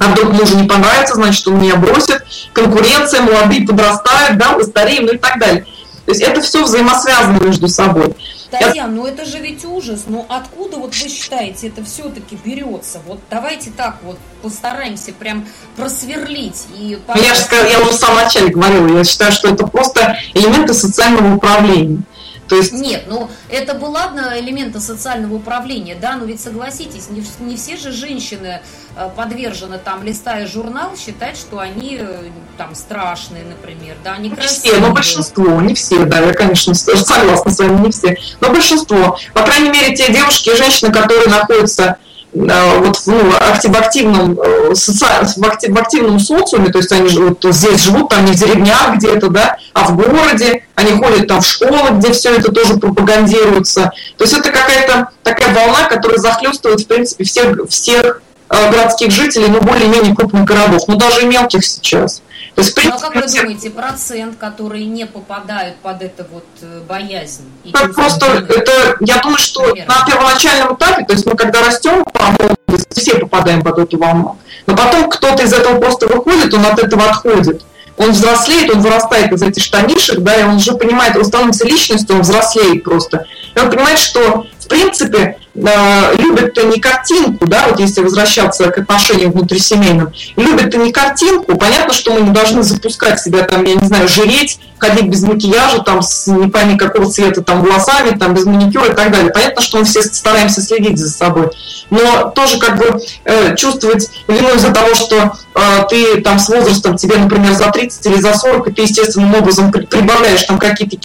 [0.00, 5.04] а вдруг мужу не понравится, значит, он меня бросит, конкуренция, молодые подрастают, да, мы стареем,
[5.04, 5.66] ну и так далее.
[6.06, 8.16] То есть это все взаимосвязано между собой.
[8.50, 10.04] Татьяна, ну это же ведь ужас.
[10.08, 13.00] Но откуда вот вы считаете это все-таки берется?
[13.06, 16.66] Вот давайте так вот постараемся прям просверлить.
[16.76, 20.16] И ну, я, же, я уже в самом начале говорила, я считаю, что это просто
[20.34, 22.02] элементы социального управления.
[22.50, 22.72] То есть...
[22.72, 27.76] Нет, ну это бы ладно элементы социального управления, да, но ведь согласитесь, не, не все
[27.76, 28.60] же женщины
[28.96, 32.24] э, подвержены там, листая журнал, считать, что они э,
[32.58, 34.72] там страшные, например, да, они красивые.
[34.72, 38.50] Не все, но большинство, не все, да, я, конечно, согласна с вами, не все, но
[38.50, 39.16] большинство.
[39.32, 41.98] По крайней мере, те девушки и женщины, которые находятся
[42.32, 47.82] вот ну, в активном, э, в, актив, в активном социуме, то есть они живут, здесь
[47.82, 51.90] живут, там не в деревнях где-то, да, а в городе, они ходят там в школы,
[51.92, 53.92] где все это тоже пропагандируется.
[54.16, 59.48] То есть это какая-то такая волна, которая захлестывает, в принципе, всех, всех э, городских жителей,
[59.48, 62.22] ну, более-менее крупных городов, ну, даже мелких сейчас.
[62.54, 66.44] То есть, принципе, ну, а как вы думаете, процент, которые не попадают под это вот
[66.62, 67.44] э, боязнь?
[67.72, 69.86] Так просто это, я думаю, что Наверное.
[69.86, 74.36] на первоначальном этапе, то есть мы когда растем по молодости, все попадаем под эту волну.
[74.66, 77.62] Но потом кто-то из этого просто выходит, он от этого отходит.
[77.96, 82.16] Он взрослеет, он вырастает из этих штанишек, да, и он уже понимает, он становится личностью,
[82.16, 83.26] он взрослеет просто.
[83.54, 89.32] И он понимает, что в принципе любят-то не картинку, да, вот если возвращаться к отношениям
[89.32, 94.08] внутрисемейным, любят-то не картинку, понятно, что мы не должны запускать себя там, я не знаю,
[94.08, 98.92] жреть, ходить без макияжа, там, с не пойми какого цвета там волосами, там, без маникюра
[98.92, 99.32] и так далее.
[99.32, 101.50] Понятно, что мы все стараемся следить за собой.
[101.90, 106.96] Но тоже как бы э, чувствовать вину из-за того, что э, ты там с возрастом,
[106.96, 110.96] тебе, например, за 30 или за 40, и ты естественным образом прибавляешь там какие-то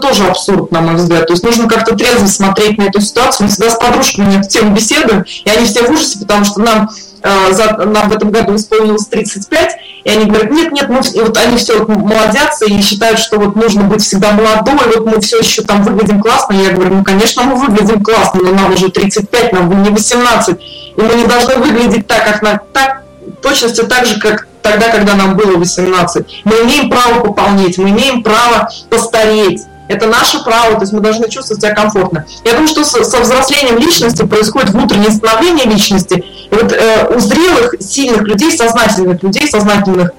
[0.00, 1.26] тоже абсурд, на мой взгляд.
[1.26, 3.46] То есть нужно как-то трезво смотреть на эту ситуацию.
[3.46, 6.90] Мы всегда с подружками эту тему беседуем, и они все в ужасе, потому что нам,
[7.22, 11.20] э, за, нам в этом году исполнилось 35, и они говорят, нет, нет, мы, и
[11.20, 15.20] вот они все вот молодятся и считают, что вот нужно быть всегда молодой, вот мы
[15.20, 16.54] все еще там выглядим классно.
[16.54, 20.56] И я говорю, ну, конечно, мы выглядим классно, но нам уже 35, нам не 18,
[20.96, 23.02] и мы не должны выглядеть так, как на, так,
[23.42, 26.42] точности так же, как тогда, когда нам было 18.
[26.44, 29.62] Мы имеем право пополнить, мы имеем право постареть.
[29.90, 32.24] Это наше право, то есть мы должны чувствовать себя комфортно.
[32.44, 36.24] Я думаю, что со, со взрослением личности происходит внутреннее становление личности.
[36.48, 40.12] И вот э, у зрелых, сильных людей, сознательных людей, сознательных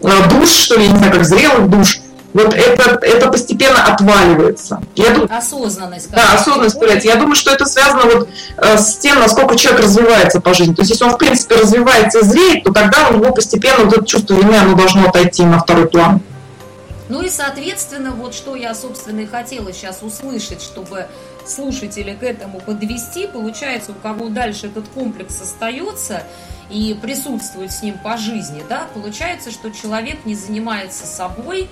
[0.00, 2.00] э, душ, что ли, я не знаю, как зрелых душ,
[2.32, 4.80] вот это, это постепенно отваливается.
[4.96, 6.10] Я думаю, осознанность.
[6.10, 7.08] Да, осознанность появляется.
[7.08, 10.72] Я думаю, что это связано вот э, с тем, насколько человек развивается по жизни.
[10.72, 13.92] То есть, если он, в принципе, развивается и зреет, то тогда у него постепенно вот
[13.92, 16.22] это чувство вины, оно должно отойти на второй план.
[17.08, 21.08] Ну и, соответственно, вот что я, собственно, и хотела сейчас услышать, чтобы
[21.46, 23.26] слушателя к этому подвести.
[23.26, 26.24] Получается, у кого дальше этот комплекс остается
[26.70, 31.68] и присутствует с ним по жизни, да, получается, что человек не занимается собой,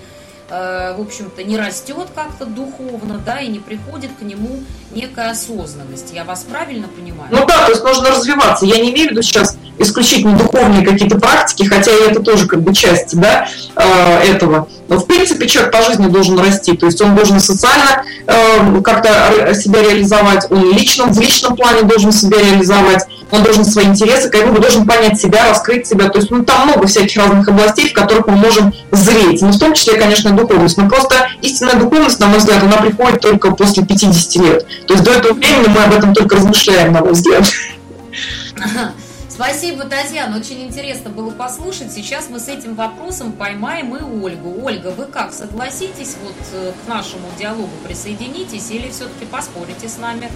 [0.49, 6.13] в общем-то, не растет как-то духовно, да, и не приходит к нему некая осознанность.
[6.13, 7.29] Я вас правильно понимаю?
[7.31, 8.65] Ну да, то есть нужно развиваться.
[8.65, 12.61] Я не имею в виду сейчас исключительно духовные какие-то практики, хотя и это тоже как
[12.61, 14.67] бы часть да, э, этого.
[14.87, 19.53] Но в принципе человек по жизни должен расти, то есть он должен социально э, как-то
[19.53, 24.51] себя реализовать, он личном, в личном плане должен себя реализовать, он должен свои интересы, как
[24.51, 26.09] бы должен понять себя, раскрыть себя.
[26.09, 29.41] То есть ну, там много всяких разных областей, в которых мы можем зреть.
[29.41, 30.77] Ну, в том числе, конечно, духовность.
[30.77, 34.67] Но просто истинная духовность, на мой взгляд, она приходит только после 50 лет.
[34.87, 37.45] То есть до этого времени мы об этом только размышляем, на мой взгляд.
[39.37, 40.37] Спасибо, Татьяна.
[40.37, 41.93] Очень интересно было послушать.
[41.93, 44.63] Сейчас мы с этим вопросом поймаем и Ольгу.
[44.63, 50.31] Ольга, вы как, согласитесь вот э, к нашему диалогу присоединитесь или все-таки поспорите с нами?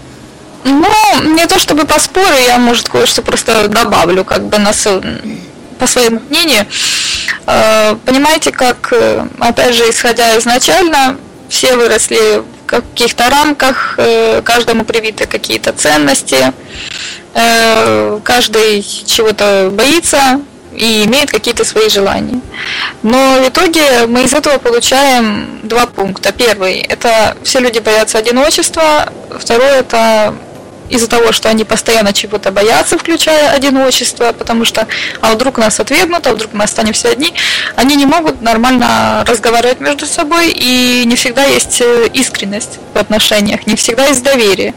[0.64, 4.72] Ну, не то чтобы поспорю, я, может, кое-что просто добавлю, как бы на,
[5.80, 6.68] по своему мнению.
[7.52, 11.18] Э, понимаете, как, э, опять же, исходя изначально,
[11.50, 16.54] все выросли в каких-то рамках, э, каждому привиты какие-то ценности,
[18.24, 20.42] каждый чего-то боится
[20.76, 22.42] и имеет какие-то свои желания.
[23.04, 26.34] Но в итоге мы из этого получаем два пункта.
[26.34, 29.08] Первый– это все люди боятся одиночества.
[29.40, 30.36] Второй– это
[30.92, 34.88] из-за того, что они постоянно чего-то боятся, включая одиночество, потому что,
[35.22, 37.34] а вдруг нас отвергнут, а вдруг мы останемся одни,
[37.76, 43.66] они не могут нормально разговаривать между собой, и не всегда есть э, искренность в отношениях,
[43.68, 44.74] не всегда есть доверие.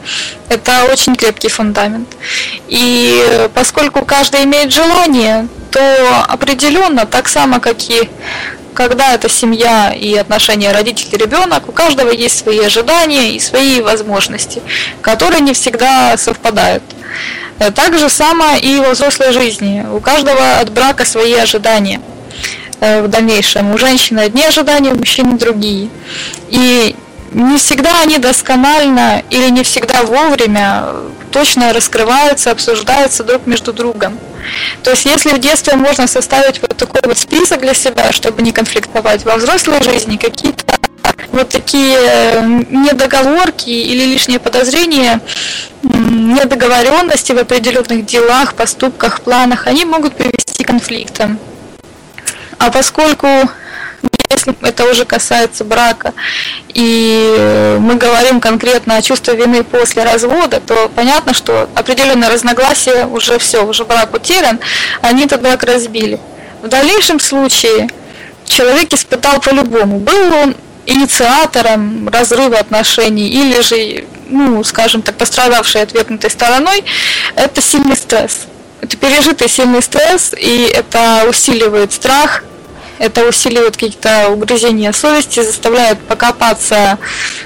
[0.49, 2.09] Это очень крепкий фундамент.
[2.69, 8.09] И поскольку каждый имеет желание, то определенно, так само, как и
[8.75, 14.63] когда это семья и отношения родитель-ребенок, у каждого есть свои ожидания и свои возможности,
[15.01, 16.83] которые не всегда совпадают.
[17.59, 19.87] Э, так же самое и во взрослой жизни.
[19.93, 22.01] У каждого от брака свои ожидания
[22.81, 23.73] э, в дальнейшем.
[23.73, 25.89] У женщины одни ожидания, у мужчин другие.
[26.49, 26.97] И
[27.35, 30.87] не всегда они досконально или не всегда вовремя
[31.31, 34.19] точно раскрываются, обсуждаются друг между другом.
[34.83, 38.53] То есть если в детстве можно составить вот такой вот список для себя, чтобы не
[38.53, 40.65] конфликтовать, во взрослой жизни какие-то
[41.33, 41.99] вот такие
[42.71, 45.21] недоговорки или лишние подозрения,
[45.83, 51.39] недоговоренности в определенных делах, поступках, планах, они могут привести к конфликтам.
[52.59, 53.29] А поскольку
[54.35, 56.13] если это уже касается брака,
[56.69, 63.39] и мы говорим конкретно о чувстве вины после развода, то понятно, что определенное разногласие уже
[63.39, 64.59] все, уже брак утерян,
[65.01, 66.19] они этот брак разбили.
[66.63, 67.89] В дальнейшем случае
[68.47, 70.55] человек испытал по-любому, был он
[70.87, 76.85] инициатором разрыва отношений или же, ну, скажем так, пострадавшей отвергнутой стороной,
[77.37, 78.47] это сильный стресс.
[78.81, 82.45] Это пережитый сильный стресс, и это усиливает страх,
[82.99, 86.99] это усиливает какие-то угрызения совести, заставляет покопаться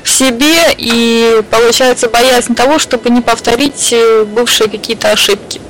[0.03, 5.61] в себе и получается боязнь того, чтобы не повторить э, бывшие какие-то ошибки.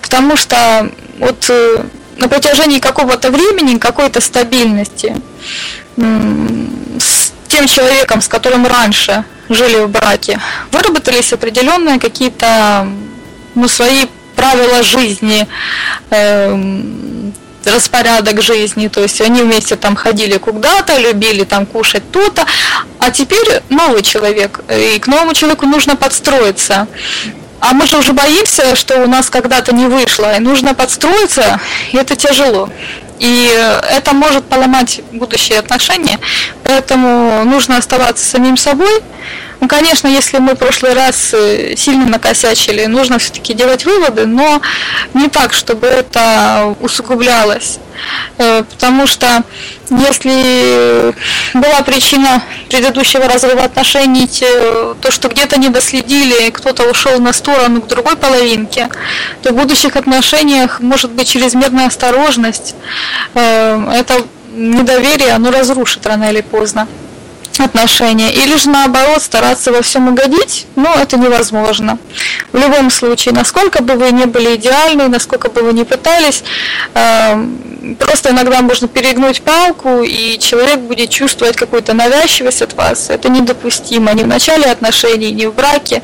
[0.00, 1.84] Потому что вот э,
[2.16, 5.16] на протяжении какого-то времени, какой-то стабильности
[5.96, 12.86] с тем человеком, с которым раньше жили в браке, выработались определенные какие-то
[13.54, 15.46] ну, свои правила жизни,
[16.10, 17.30] э,
[17.66, 22.46] распорядок жизни, то есть они вместе там ходили куда-то, любили там кушать то-то,
[22.98, 26.86] а теперь новый человек, и к новому человеку нужно подстроиться.
[27.60, 31.60] А мы же уже боимся, что у нас когда-то не вышло, и нужно подстроиться,
[31.92, 32.70] и это тяжело.
[33.18, 33.50] И
[33.90, 36.18] это может поломать будущие отношения,
[36.64, 39.02] поэтому нужно оставаться самим собой,
[39.60, 44.62] ну, конечно, если мы в прошлый раз э, сильно накосячили, нужно все-таки делать выводы, но
[45.12, 47.78] не так, чтобы это усугублялось.
[48.38, 49.42] Э, потому что
[49.90, 51.14] если
[51.52, 57.86] была причина предыдущего разрыва отношений, то, что где-то не доследили, кто-то ушел на сторону к
[57.86, 58.88] другой половинке,
[59.42, 62.74] то в будущих отношениях может быть чрезмерная осторожность.
[63.34, 66.88] Э, это недоверие, оно разрушит рано или поздно
[67.64, 71.98] отношения, или же наоборот стараться во всем угодить, но это невозможно.
[72.52, 76.42] В любом случае, насколько бы вы не были идеальны, насколько бы вы не пытались,
[76.94, 83.10] эм, просто иногда можно перегнуть палку, и человек будет чувствовать какую-то навязчивость от вас.
[83.10, 86.02] Это недопустимо ни в начале отношений, ни в браке.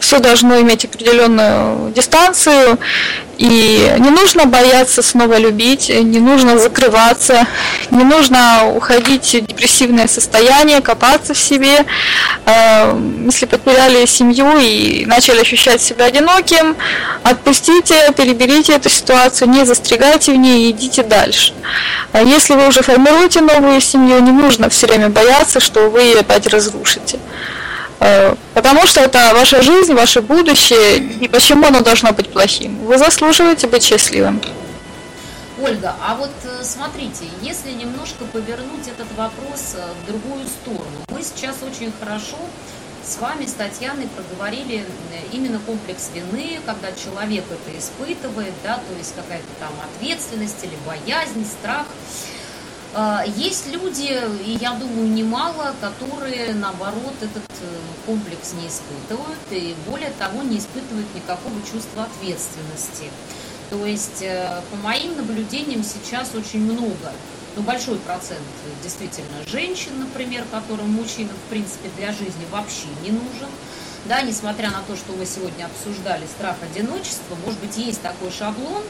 [0.00, 2.78] Все должно иметь определенную дистанцию,
[3.42, 7.44] И не нужно бояться снова любить, не нужно закрываться,
[7.90, 11.84] не нужно уходить в депрессивное состояние, копаться в себе.
[12.46, 16.76] Э, если потеряли семью и начали ощущать себя одиноким,
[17.24, 21.52] отпустите, переберите эту ситуацию, не застрягайте в ней и идите дальше.
[22.12, 26.20] А если вы уже формируете новую семью, не нужно все время бояться, что вы ее
[26.20, 27.18] опять разрушите.
[28.02, 32.84] Э, потому что это ваша жизнь, ваше будущее, и почему оно должно быть плохим?
[32.84, 34.40] Вы заслуживаете быть счастливым.
[35.62, 41.22] Ольга, а вот э, смотрите, если немножко повернуть этот вопрос э, в другую сторону, мы
[41.22, 42.38] сейчас очень хорошо
[43.04, 44.84] с вами, с Татьяной, проговорили
[45.32, 51.44] именно комплекс вины, когда человек это испытывает, да, то есть какая-то там ответственность или боязнь,
[51.46, 51.86] страх.
[52.94, 59.74] А, есть люди, и я думаю, немало, которые, наоборот, этот э, комплекс не испытывают, и
[59.86, 63.04] более того, не испытывают никакого чувства ответственности.
[63.70, 67.12] То есть, э, по моим наблюдениям, сейчас очень много,
[67.56, 68.42] ну, большой процент
[68.82, 73.48] действительно женщин, например, которым мужчина, в принципе, для жизни вообще не нужен.
[74.04, 78.82] Да, несмотря на то, что мы сегодня обсуждали страх одиночества, может быть, есть такой шаблон,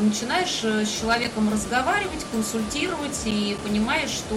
[0.00, 4.36] начинаешь э, с человеком разговаривать, консультировать и понимаешь, что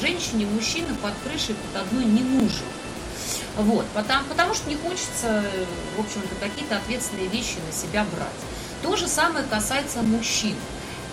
[0.00, 2.66] женщине мужчина под крышей под одной не нужен.
[3.56, 5.44] Вот, потому, потому что не хочется,
[5.96, 8.28] в общем-то, какие-то ответственные вещи на себя брать.
[8.82, 10.56] То же самое касается мужчин.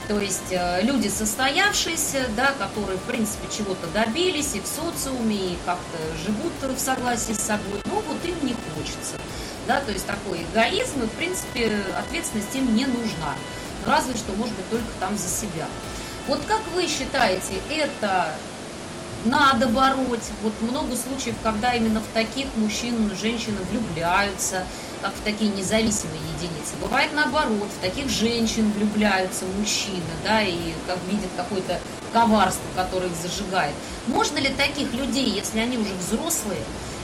[0.08, 5.58] То есть э, люди состоявшиеся, да, которые, в принципе, чего-то добились и в социуме, и
[5.66, 9.16] как-то живут в согласии с собой, но вот им не хочется.
[9.68, 13.36] Да, то есть такой эгоизм, и, в принципе, ответственность им не нужна
[13.86, 15.66] разве что, может быть, только там за себя.
[16.28, 18.34] Вот как вы считаете, это
[19.26, 20.30] надо бороть?
[20.44, 24.64] Вот много случаев, когда именно в таких мужчин женщины влюбляются,
[25.02, 26.76] как в такие независимые единицы.
[26.80, 31.80] Бывает наоборот, в таких женщин влюбляются мужчины, да, и как видят какое-то
[32.14, 33.74] коварство, которое их зажигает.
[34.08, 36.62] Можно ли таких людей, если они уже взрослые,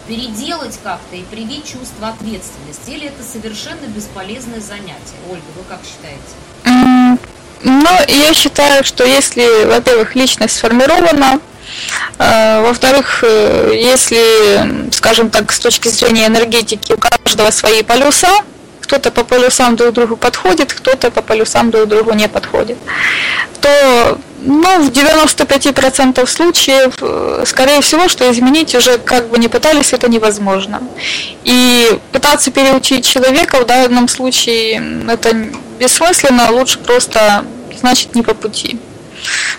[0.07, 2.89] переделать как-то и привить чувство ответственности?
[2.89, 5.17] Или это совершенно бесполезное занятие?
[5.29, 7.17] Ольга, вы как считаете?
[7.63, 11.39] Ну, я считаю, что если, во-первых, личность сформирована,
[12.19, 18.29] э, во-вторых, э, если, скажем так, с точки зрения энергетики у каждого свои полюса,
[18.81, 22.77] кто-то по полюсам друг другу подходит, кто-то по полюсам друг другу не подходит,
[23.59, 29.93] то ну, в 95% случаев, э, скорее всего, что изменить уже как бы не пытались,
[29.93, 30.81] это невозможно.
[31.43, 35.33] И пытаться переучить человека в данном случае это
[35.79, 37.45] бессмысленно, лучше просто,
[37.79, 38.79] значит, не по пути.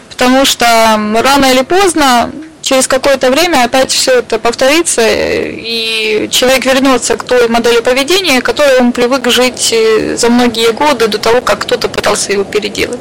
[0.09, 2.31] Потому что рано или поздно
[2.63, 8.79] через какое-то время опять все это повторится, и человек вернется к той модели поведения, которой
[8.79, 13.01] он привык жить э, за многие годы до того, как кто-то пытался его переделать.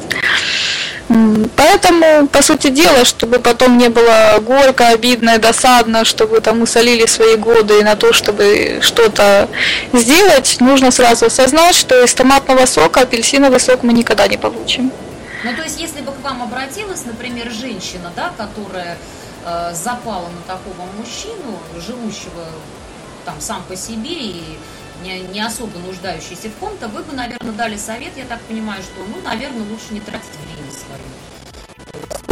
[1.56, 7.36] Поэтому, по сути дела, чтобы потом не было горько, обидно, досадно, чтобы там усолили свои
[7.36, 9.48] годы на то, чтобы что-то
[9.92, 14.92] сделать, нужно сразу осознать, что из томатного сока апельсиновый сок мы никогда не получим.
[15.44, 18.98] Ну, то есть, если бы к вам обратилась, например, женщина, да, которая
[19.44, 22.44] э, запала на такого мужчину, живущего
[23.24, 24.58] там сам по себе и
[25.02, 29.04] не, не особо нуждающийся в ком-то, вы бы, наверное, дали совет, я так понимаю, что,
[29.04, 30.67] ну, наверное, лучше не тратить время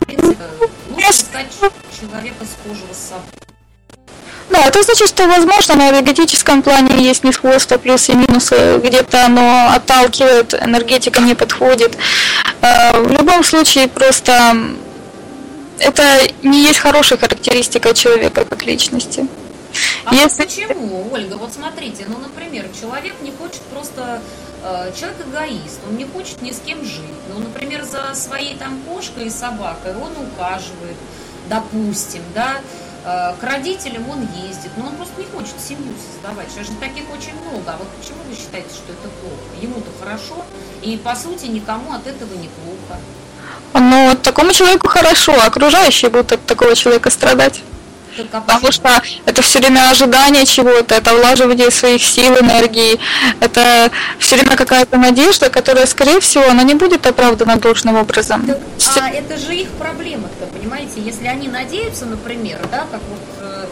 [0.06, 0.44] принципе,
[0.90, 1.46] лучше искать
[1.98, 3.24] человека схожего с собой.
[4.48, 9.72] Да, это значит, что, возможно, на энергетическом плане есть несходство, плюсы и минусы, где-то оно
[9.74, 11.98] отталкивает, энергетика не подходит.
[12.62, 14.56] А, в любом случае, просто
[15.78, 16.02] это
[16.42, 19.26] не есть хорошая характеристика человека как личности.
[20.04, 20.44] А Если...
[20.44, 21.34] почему, Ольга?
[21.34, 24.22] Вот смотрите, ну, например, человек не хочет просто
[24.55, 24.55] э,
[24.98, 27.02] человек эгоист, он не хочет ни с кем жить.
[27.32, 30.96] Ну, например, за своей там кошкой и собакой он ухаживает,
[31.48, 32.56] допустим, да,
[33.04, 36.48] э, к родителям он ездит, но он просто не хочет семью создавать.
[36.50, 37.72] Сейчас же таких очень много.
[37.72, 39.62] А вот почему вы считаете, что это плохо?
[39.62, 40.44] Ему-то хорошо,
[40.82, 43.00] и по сути никому от этого не плохо.
[43.74, 47.62] Ну, такому человеку хорошо, а окружающие будут от такого человека страдать.
[48.24, 52.98] Потому что это все время ожидание чего-то, это влаживание своих сил, энергии,
[53.40, 58.46] это все время какая-то надежда, которая, скорее всего, она не будет оправдана должным образом.
[58.46, 61.00] Так, а это же их проблема-то, понимаете?
[61.00, 63.66] Если они надеются, например, да, как вот э,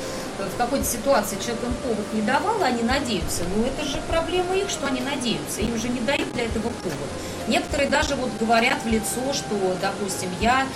[0.55, 3.43] в какой-то ситуации человек им повод не давал, они надеются.
[3.57, 5.61] Но это же проблема их, что они надеются.
[5.61, 7.09] Им же не дают для этого повод.
[7.49, 10.67] Некоторые даже вот говорят в лицо, что, допустим, я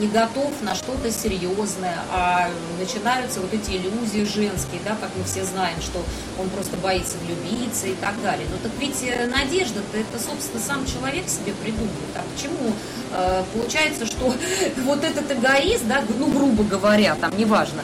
[0.00, 2.48] не готов на что-то серьезное, а
[2.78, 6.02] начинаются вот эти иллюзии женские, да, как мы все знаем, что
[6.38, 8.46] он просто боится влюбиться и так далее.
[8.50, 12.14] Но так ведь э, надежда-то это, собственно, сам человек себе придумывает.
[12.14, 12.72] А почему
[13.12, 14.32] э, получается, что
[14.84, 17.82] вот этот эгоист, да, ну, грубо говоря, там, неважно,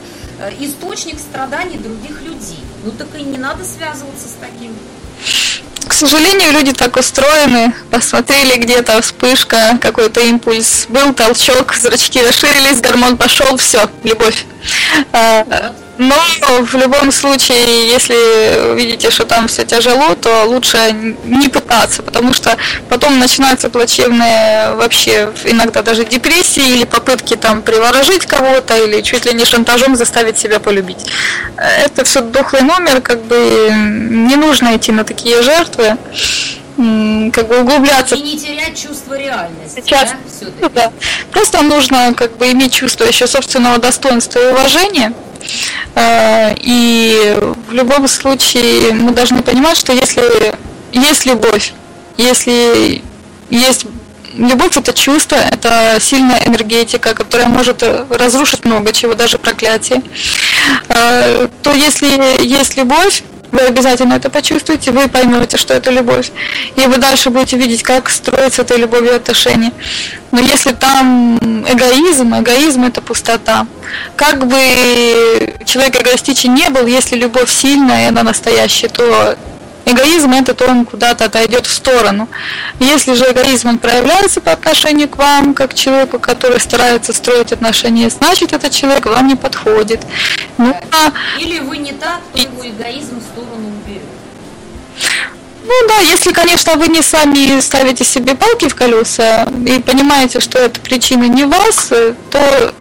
[0.61, 2.63] источник страданий других людей.
[2.85, 4.75] Ну, так и не надо связываться с таким.
[5.97, 7.73] Сожалению, люди так устроены.
[7.91, 14.45] Посмотрели где-то вспышка, какой-то импульс, был толчок, зрачки расширились, гормон пошел, все, любовь.
[15.15, 16.15] А, но
[16.61, 20.79] в любом случае, если видите, что там все тяжело, то лучше
[21.25, 22.57] не пытаться, потому что
[22.89, 29.33] потом начинаются плачевные вообще иногда даже депрессии или попытки там приворожить кого-то или чуть ли
[29.33, 31.07] не шантажом заставить себя полюбить.
[31.57, 35.97] Это все дохлый номер, как бы не нужно идти на такие жертвы
[36.77, 38.17] как бы углубляться.
[38.17, 39.81] И не терять чувство реальности.
[39.85, 40.11] Сейчас,
[40.41, 40.93] да, ну, да.
[41.31, 45.13] Просто нужно как бы иметь чувство еще собственного достоинства и уважения.
[45.95, 50.55] Э, и в любом случае мы должны понимать, что если
[50.93, 51.73] есть любовь,
[52.19, 53.03] если
[53.49, 53.87] есть
[54.35, 60.03] любовь это чувство, это сильная энергетика, которая может разрушить много чего, даже проклятие,
[60.89, 63.23] э, то если есть любовь,
[63.57, 66.31] вы обязательно это почувствуете, вы поймете, что это любовь.
[66.77, 69.73] И вы дальше будете видеть, как строится этой любовью отношения.
[70.31, 73.67] Но если там эгоизм, эгоизм это пустота.
[74.17, 74.57] Как бы
[75.65, 79.37] человек эгоистичен не был, если любовь сильная и она настоящая, то
[79.87, 82.29] Эгоизм это то он куда-то отойдет в сторону.
[82.81, 87.53] Если же эгоизм он проявляется по отношению к вам, как к человеку, который старается строить
[87.53, 90.01] отношения, значит этот человек вам не подходит.
[90.59, 91.13] Ну, а...
[91.41, 94.03] Или вы не так, то его эгоизм в сторону уберет.
[95.63, 100.59] Ну да, если, конечно, вы не сами ставите себе палки в колеса и понимаете, что
[100.59, 101.93] это причина не вас,
[102.31, 102.75] то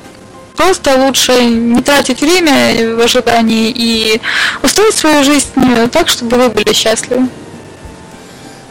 [0.55, 4.21] Просто лучше не тратить время в ожидании и
[4.63, 5.49] устроить свою жизнь
[5.91, 7.27] так, чтобы вы были счастливы.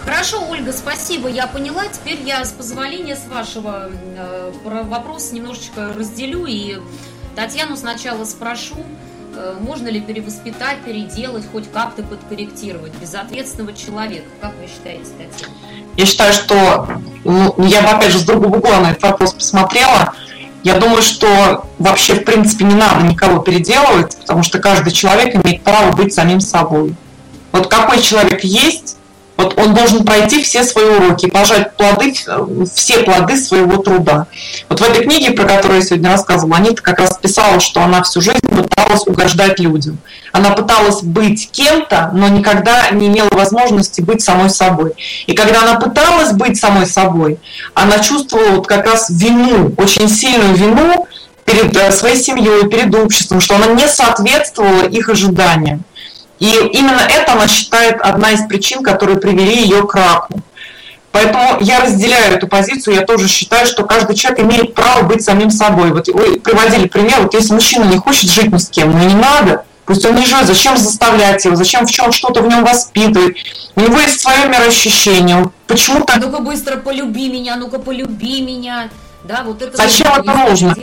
[0.04, 1.84] Хорошо, Ольга, спасибо, я поняла.
[1.88, 6.78] Теперь я с позволения с вашего э, вопрос немножечко разделю и
[7.34, 8.76] Татьяну сначала спрошу,
[9.34, 14.26] э, можно ли перевоспитать, переделать, хоть как-то подкорректировать безответственного человека.
[14.40, 15.54] Как вы считаете, Татьяна?
[15.96, 16.88] Я считаю, что
[17.24, 20.14] ну, я бы опять же с другого угла на этот вопрос посмотрела.
[20.64, 25.62] Я думаю, что вообще, в принципе, не надо никого переделывать, потому что каждый человек имеет
[25.62, 26.94] право быть самим собой.
[27.52, 28.96] Вот какой человек есть,
[29.36, 32.14] вот он должен пройти все свои уроки, пожать плоды,
[32.72, 34.26] все плоды своего труда.
[34.68, 38.02] Вот в этой книге, про которую я сегодня рассказывала, Анита как раз писала, что она
[38.02, 39.98] всю жизнь пыталась угождать людям.
[40.32, 44.92] Она пыталась быть кем-то, но никогда не имела возможности быть самой собой.
[45.26, 47.38] И когда она пыталась быть самой собой,
[47.74, 51.08] она чувствовала вот как раз вину, очень сильную вину
[51.44, 55.84] перед э, своей семьей, перед обществом, что она не соответствовала их ожиданиям.
[56.38, 60.42] И именно это она считает одна из причин, которые привели ее к раку.
[61.14, 65.48] Поэтому я разделяю эту позицию, я тоже считаю, что каждый человек имеет право быть самим
[65.48, 65.92] собой.
[65.92, 69.14] Вот вы приводили пример, вот если мужчина не хочет жить ни с кем, ну не
[69.14, 73.36] надо, пусть он не живет, зачем заставлять его, зачем в чем что-то в нем воспитывать.
[73.76, 76.18] У него есть свое мироощущение, почему-то...
[76.18, 78.88] Ну-ка быстро полюби меня, ну-ка полюби меня.
[79.24, 80.76] Да, вот это Зачем это нужно?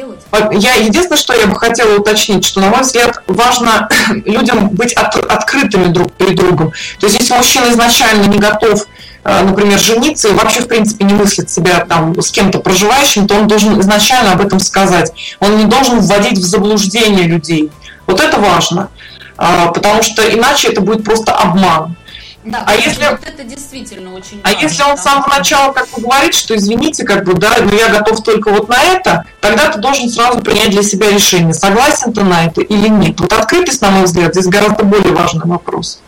[0.52, 3.88] Я единственное, что я бы хотела уточнить, что, на мой взгляд, важно
[4.26, 6.72] людям быть от, открытыми друг перед другом.
[7.00, 8.88] То есть, если мужчина изначально не готов,
[9.24, 13.36] э, например, жениться и вообще, в принципе, не мыслит себя там с кем-то проживающим, то
[13.36, 15.12] он должен изначально об этом сказать.
[15.40, 17.70] Он не должен вводить в заблуждение людей.
[18.08, 18.90] Вот это важно,
[19.38, 21.96] а, потому что иначе это будет просто обман.
[22.44, 24.42] Да, а если вот это действительно очень.
[24.44, 27.56] А важно, если он с самого начала как бы говорит, что извините, как бы да,
[27.60, 31.54] но я готов только вот на это, тогда ты должен сразу принять для себя решение,
[31.54, 33.20] согласен ты на это или нет.
[33.20, 36.00] Вот открытость, на мой взгляд, здесь гораздо более важный вопрос.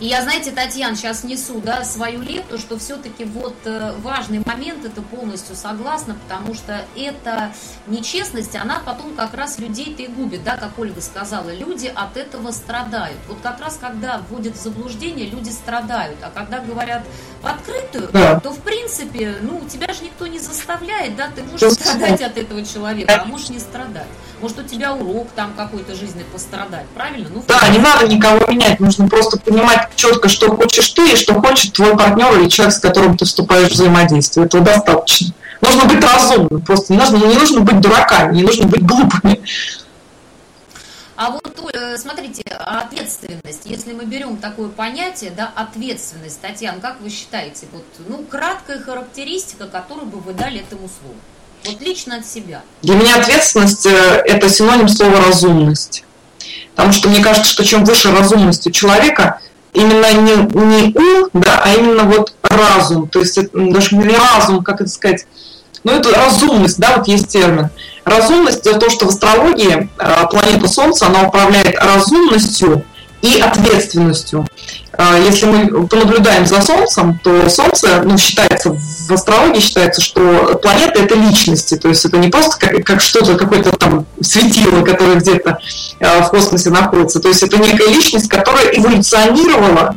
[0.00, 4.86] И я, знаете, Татьяна, сейчас несу да, свою лепту, что все-таки вот э, важный момент,
[4.86, 7.52] это полностью согласна, потому что эта
[7.86, 12.50] нечестность, она потом как раз людей-то и губит, да, как Ольга сказала, люди от этого
[12.50, 13.18] страдают.
[13.28, 17.02] Вот как раз когда вводят в заблуждение, люди страдают, а когда говорят
[17.42, 18.40] в открытую, да.
[18.40, 22.64] то в принципе, ну, тебя же никто не заставляет, да, ты можешь страдать от этого
[22.64, 24.08] человека, а можешь не страдать.
[24.40, 27.28] Может, у тебя урок там какой-то жизни пострадать, правильно?
[27.32, 31.34] Ну, да, не надо никого менять, нужно просто понимать четко, что хочешь ты и что
[31.34, 34.46] хочет твой партнер или человек, с которым ты вступаешь в взаимодействие.
[34.46, 35.34] Этого достаточно.
[35.60, 39.42] Нужно быть разумным, просто не нужно, не нужно быть дураками, не нужно быть глупыми.
[41.16, 47.10] А вот, э, смотрите, ответственность, если мы берем такое понятие, да, ответственность, Татьяна, как вы
[47.10, 51.16] считаете, вот, ну, краткая характеристика, которую бы вы дали этому слову?
[51.64, 52.62] Вот лично от себя.
[52.82, 53.90] Для меня ответственность э,–
[54.26, 56.04] это синоним слова «разумность».
[56.74, 59.40] Потому что мне кажется, что чем выше разумность у человека,
[59.72, 64.80] именно не, не ум, да, а именно вот разум, то есть даже не разум, как
[64.80, 65.26] это сказать,
[65.84, 67.68] ну это разумность, да, вот есть термин.
[68.04, 72.84] Разумность– это то, что в астрологии э, планета Солнца, она управляет разумностью
[73.22, 74.46] и ответственностью.
[74.92, 81.02] А, если мы понаблюдаем за Солнцем, то Солнце, ну, считается, в астрологии считается, что планета–
[81.02, 85.58] это личности, то есть это не просто как, как что-то, какое-то там светило, которое где-то
[86.00, 89.96] а, в космосе находится, то есть это некая личность, которая эволюционировала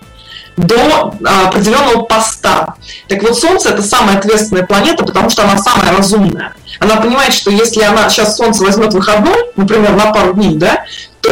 [0.58, 2.76] до а, определенного поста.
[3.08, 6.54] Так вот, Солнце это самая ответственная планета, потому что она самая разумная.
[6.80, 10.84] Она понимает, что если она сейчас Солнце возьмет выходной, например, на пару дней, да,
[11.22, 11.32] то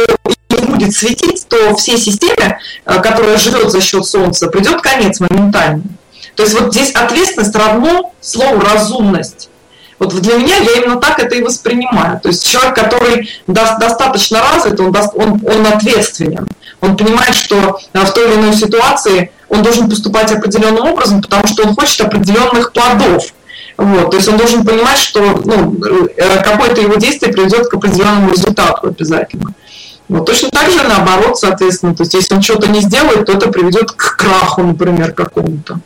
[0.82, 5.82] будет светить, то всей системе, а, которая живет за счет Солнца, придет конец моментально.
[6.34, 9.48] То есть вот здесь ответственность равно слову разумность.
[9.98, 12.18] Вот для меня я именно так это и воспринимаю.
[12.20, 16.48] То есть человек, который достаточно развит, он, он, он ответственен.
[16.80, 21.62] Он понимает, что в той или иной ситуации он должен поступать определенным образом, потому что
[21.62, 23.26] он хочет определенных плодов.
[23.76, 25.76] Вот, то есть он должен понимать, что ну,
[26.16, 29.54] э, какое-то его действие приведет к определенному результату обязательно.
[30.12, 33.48] Вот, точно так же наоборот, соответственно, то есть если он что-то не сделает, то это
[33.50, 35.80] приведет к краху, например, какому-то.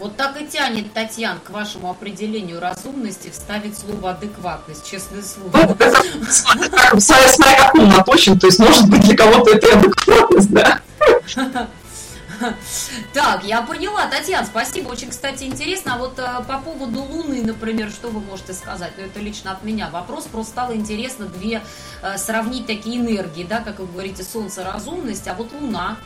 [0.00, 5.50] Вот так и тянет, Татьян, к вашему определению разумности вставить слово адекватность, честное слово.
[5.52, 10.80] Ну, это, смотря как ум наточен, то есть может быть для кого-то это адекватность, да.
[13.12, 14.88] Так, я поняла, Татьяна, спасибо.
[14.88, 15.94] Очень, кстати, интересно.
[15.94, 18.92] А вот э, по поводу Луны, например, что вы можете сказать?
[18.96, 20.24] Ну, это лично от меня вопрос.
[20.24, 21.62] Просто стало интересно две
[22.02, 25.96] э, сравнить такие энергии, да, как вы говорите, Солнце разумность, а вот Луна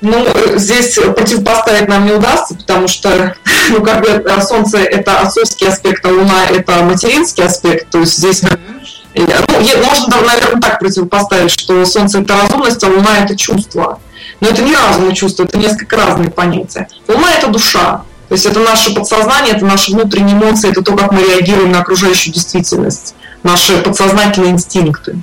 [0.00, 0.26] ну,
[0.56, 3.34] здесь противопоставить нам не удастся, потому что,
[3.70, 7.88] ну, как бы э, Солнце– это отцовский аспект, а Луна– это материнский аспект.
[7.90, 8.50] То есть здесь, ну,
[9.14, 14.00] можно, наверное, так противопоставить, что Солнце– это разумность, а Луна– это чувство.
[14.40, 16.88] Но это не разум и чувство, это несколько разные понятия.
[17.08, 18.04] Луна– это душа.
[18.28, 21.80] То есть это наше подсознание, это наши внутренние эмоции, это то, как мы реагируем на
[21.80, 25.18] окружающую действительность, наши подсознательные инстинкты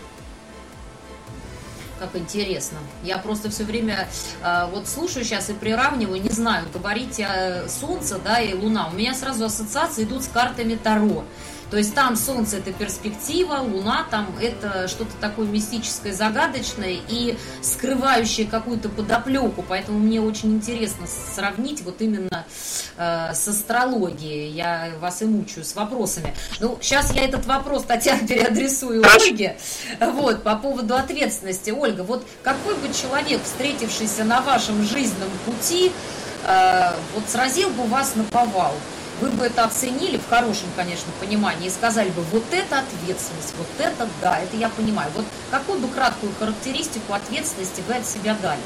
[2.12, 2.80] как интересно.
[3.04, 4.08] Я просто все время
[4.44, 8.90] э, вот слушаю сейчас и приравниваю, не знаю, говорите э, Солнце, да, и Луна.
[8.92, 11.24] У меня сразу ассоциации идут с картами Таро.
[11.72, 18.46] То есть там Солнце это перспектива, Луна там это что-то такое мистическое, загадочное и скрывающее
[18.46, 19.64] какую-то подоплеку.
[19.68, 22.46] Поэтому мне очень интересно сравнить вот именно
[22.98, 24.52] э, с астрологией.
[24.52, 26.36] Я вас и мучаю с вопросами.
[26.60, 29.58] Ну, сейчас я этот вопрос, Татьяна, переадресую Ольге.
[30.02, 31.72] Вот, по поводу ответственности.
[31.72, 35.94] Ольга, вот какой бы человек, встретившийся на вашем жизненном пути,
[36.46, 38.74] э, вот сразил бы вас на повал?
[39.22, 43.68] Вы бы это оценили в хорошем, конечно, понимании и сказали бы, вот это ответственность, вот
[43.78, 45.10] это да, это я понимаю.
[45.16, 48.60] Вот какую бы краткую характеристику ответственности вы от себя дали?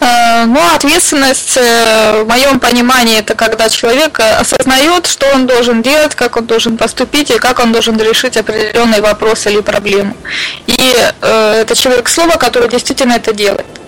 [0.00, 6.14] Э, ну, ответственность, э, в моем понимании, это когда человек осознает, что он должен делать,
[6.14, 10.14] как он должен поступить и как он должен решить определенный вопрос или проблему.
[10.66, 13.79] И э, это человек слова, который действительно это делает.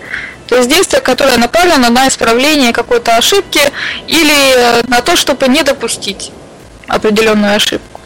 [0.49, 3.61] То есть действие, которое направлено на исправление какой-то ошибки
[4.07, 6.33] или э, на то, чтобы не допустить
[6.89, 8.01] определенную ошибку.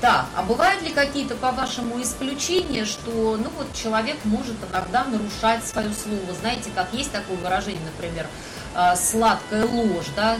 [0.00, 5.90] Так, а бывают ли какие-то, по-вашему, исключения, что, ну вот, человек может иногда нарушать свое
[5.92, 6.34] слово?
[6.40, 8.26] Знаете, как есть такое выражение, например,
[8.74, 10.36] э, сладкая ложь, да,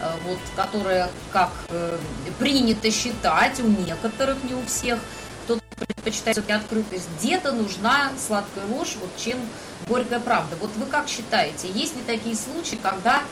[0.00, 1.50] э, вот, которая как
[2.38, 4.98] принято считать у некоторых, не у всех–
[5.48, 7.08] кто-то предпочитает все-таки открытость.
[7.18, 9.38] Где-то нужна сладкая ложь, вот чем
[9.88, 10.56] горькая правда.
[10.60, 13.22] Вот вы как считаете, есть ли такие случаи, когда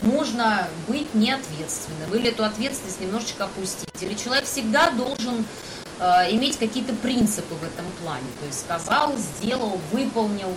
[0.00, 3.90] можно быть неответственным или эту ответственность немножечко опустить?
[4.00, 5.44] Или человек всегда должен
[5.98, 8.26] э, иметь какие-то принципы в этом плане?
[8.40, 10.56] То есть сказал, сделал, выполнил.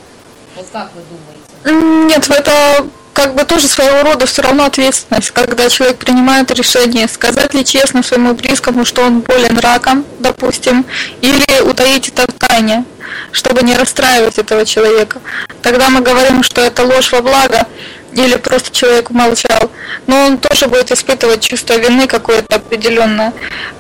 [0.55, 2.07] Вот как вы думаете?
[2.07, 7.53] Нет, это как бы тоже своего рода все равно ответственность, когда человек принимает решение, сказать
[7.53, 10.85] ли честно своему близкому, что он болен раком, допустим,
[11.21, 12.85] или утаить это в тайне,
[13.31, 15.21] чтобы не расстраивать этого человека.
[15.61, 17.67] Тогда мы говорим, что это ложь во благо,
[18.13, 19.71] или просто человек молчал,
[20.07, 23.33] но он тоже будет испытывать чувство вины какое-то определенное.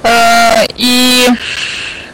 [0.03, 1.27] А, и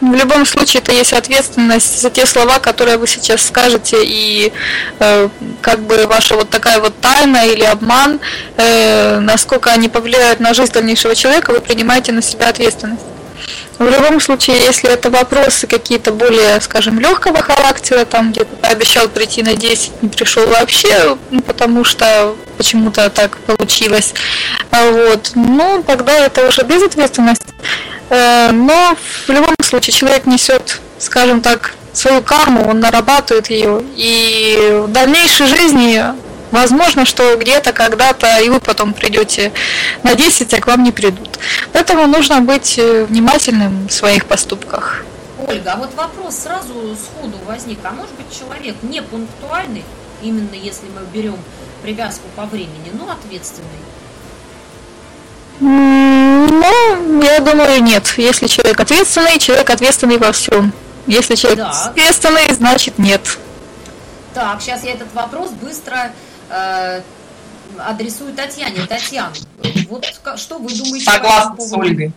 [0.00, 4.52] в любом случае это есть ответственность за те слова, которые вы сейчас скажете, и
[5.00, 5.28] э,
[5.60, 8.20] как бы ваша вот такая вот тайна или обман,
[8.56, 13.02] э, насколько они повлияют на жизнь дальнейшего человека, вы принимаете на себя ответственность.
[13.78, 19.42] В любом случае, если это вопросы какие-то более, скажем, легкого характера, там где-то обещал прийти
[19.42, 24.14] на 10, не пришел вообще, ну, потому что почему-то так получилось,
[24.72, 27.46] а вот, ну, тогда это уже безответственность.
[28.10, 34.82] Э, но в любом случае человек несет, скажем так, свою карму, он нарабатывает ее, и
[34.86, 36.02] в дальнейшей жизни
[36.50, 39.52] Возможно, что где-то, когда-то и вы потом придете
[40.02, 41.38] на 10, а к вам не придут.
[41.72, 45.04] Поэтому нужно быть э, внимательным в своих поступках.
[45.46, 47.78] Ольга, а вот вопрос сразу сходу возник.
[47.84, 49.84] А может быть человек не пунктуальный,
[50.22, 51.36] именно если мы берем
[51.82, 53.68] привязку по времени, но ответственный?
[55.60, 58.14] Ну, я думаю, нет.
[58.16, 60.72] Если человек ответственный, человек ответственный во всем.
[61.06, 61.86] Если человек да.
[61.86, 63.38] ответственный, значит нет.
[64.34, 66.12] Так, сейчас я этот вопрос быстро
[67.78, 68.86] адресую Татьяне.
[68.88, 69.32] Татьяна,
[69.88, 70.04] вот
[70.36, 71.04] что вы думаете?
[71.04, 72.12] Согласна по с Ольгой.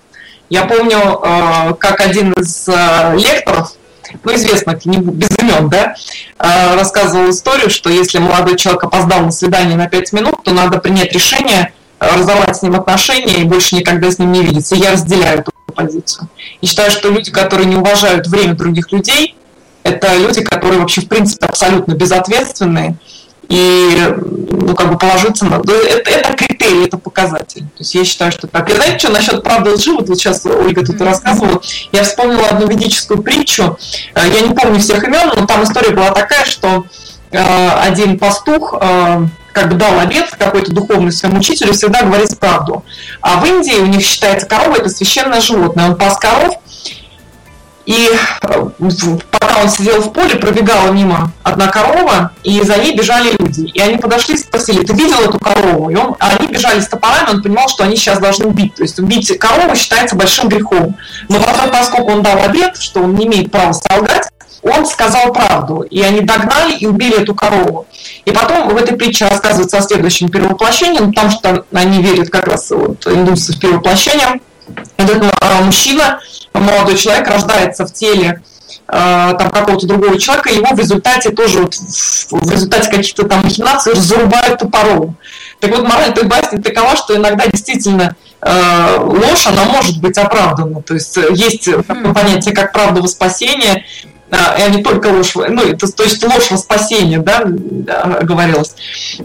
[0.50, 3.74] Я помню, э, как один из э, лекторов,
[4.22, 5.96] ну, известных, не без имен, да,
[6.40, 10.80] э, рассказывал историю, что если молодой человек опоздал на свидание на 5 минут, то надо
[10.80, 14.76] принять решение разорвать с ним отношения и больше никогда с ним не видеться.
[14.76, 16.28] Я разделяю эту позицию.
[16.60, 19.38] И считаю, что люди, которые не уважают время других людей,
[19.84, 22.98] это люди, которые вообще, в принципе, абсолютно безответственные,
[23.52, 24.16] и
[24.50, 25.56] ну, как бы положиться на...
[25.56, 27.62] Это, это критерий, это показатель.
[27.62, 28.70] То есть я считаю, что так.
[28.70, 29.92] И знаете, что насчет правды лжи?
[29.92, 31.62] Вот, вот сейчас Ольга тут рассказывала.
[31.92, 33.78] Я вспомнила одну ведическую притчу.
[34.16, 36.86] Э, я не помню всех имен, но там история была такая, что
[37.32, 42.86] э, один пастух э, как бы дал обед какой-то духовный своему учителю всегда говорить правду.
[43.20, 45.90] А в Индии у них считается корова это священное животное.
[45.90, 46.56] Он пас коров,
[47.92, 48.10] и
[48.44, 48.70] э,
[49.32, 53.70] пока он сидел в поле, пробегала мимо одна корова, и за ней бежали люди.
[53.70, 55.90] И они подошли и спросили, ты видел эту корову?
[55.90, 58.76] И он, а они бежали с топорами, он понимал, что они сейчас должны убить.
[58.76, 60.96] То есть убить корову считается большим грехом.
[61.28, 64.30] Но потом, поскольку он дал обед, что он не имеет права солгать,
[64.64, 67.88] он сказал правду, и они догнали и убили эту корову.
[68.24, 72.72] И потом в этой притче рассказывается о следующем перевоплощении, потому что они верят как раз
[72.72, 74.40] вот, индусы в перевоплощение.
[74.96, 76.22] Этот э, мужчина
[76.54, 78.42] молодой человек рождается в теле
[78.88, 83.96] э, там какого-то другого человека, его в результате тоже вот, в результате каких-то там махинаций
[83.96, 85.18] зарубают топором.
[85.60, 90.82] Так вот, мораль этой басни такова, что иногда действительно э, ложь, она может быть оправдана.
[90.82, 91.70] То есть есть
[92.14, 93.86] понятие как правда во спасение,
[94.32, 98.74] а не только ложь, ну, это, то есть ложь во спасение, да, говорилось.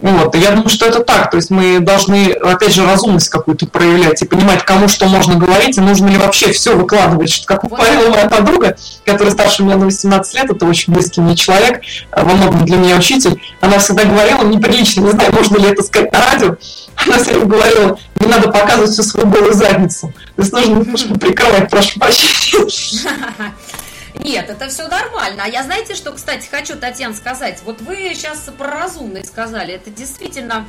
[0.02, 4.20] Вот, я думаю, что это так, то есть мы должны, опять же, разумность какую-то проявлять
[4.22, 8.10] и понимать, кому что можно говорить, и нужно ли вообще все выкладывать, что, как говорила
[8.10, 12.34] моя подруга, которая старше меня на 18 лет, это очень близкий мне человек, а во
[12.34, 16.20] многом для меня учитель, она всегда говорила, неприлично, не знаю, можно ли это сказать на
[16.20, 16.56] радио,
[16.96, 20.12] она все время говорила, не надо показывать всю свою голую задницу.
[20.34, 22.66] То есть нужно немножко прикрывать, прошу прощения.
[24.20, 25.44] Нет, это все нормально.
[25.44, 27.60] А я знаете, что, кстати, хочу, Татьяна, сказать?
[27.64, 29.74] Вот вы сейчас про разумность сказали.
[29.74, 30.66] Это действительно,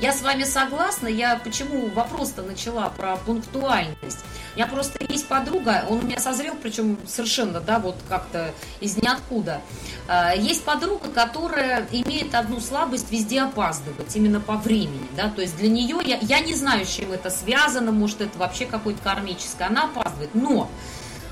[0.00, 1.08] я с вами согласна.
[1.08, 4.18] Я почему вопрос-то начала про пунктуальность?
[4.54, 8.96] У меня просто есть подруга, он у меня созрел, причем совершенно, да, вот как-то из
[8.96, 9.60] ниоткуда.
[10.08, 15.56] А, есть подруга, которая имеет одну слабость везде опаздывать, именно по времени, да, то есть
[15.58, 19.68] для нее, я, я не знаю, с чем это связано, может, это вообще какое-то кармическое,
[19.68, 20.68] она опаздывает, но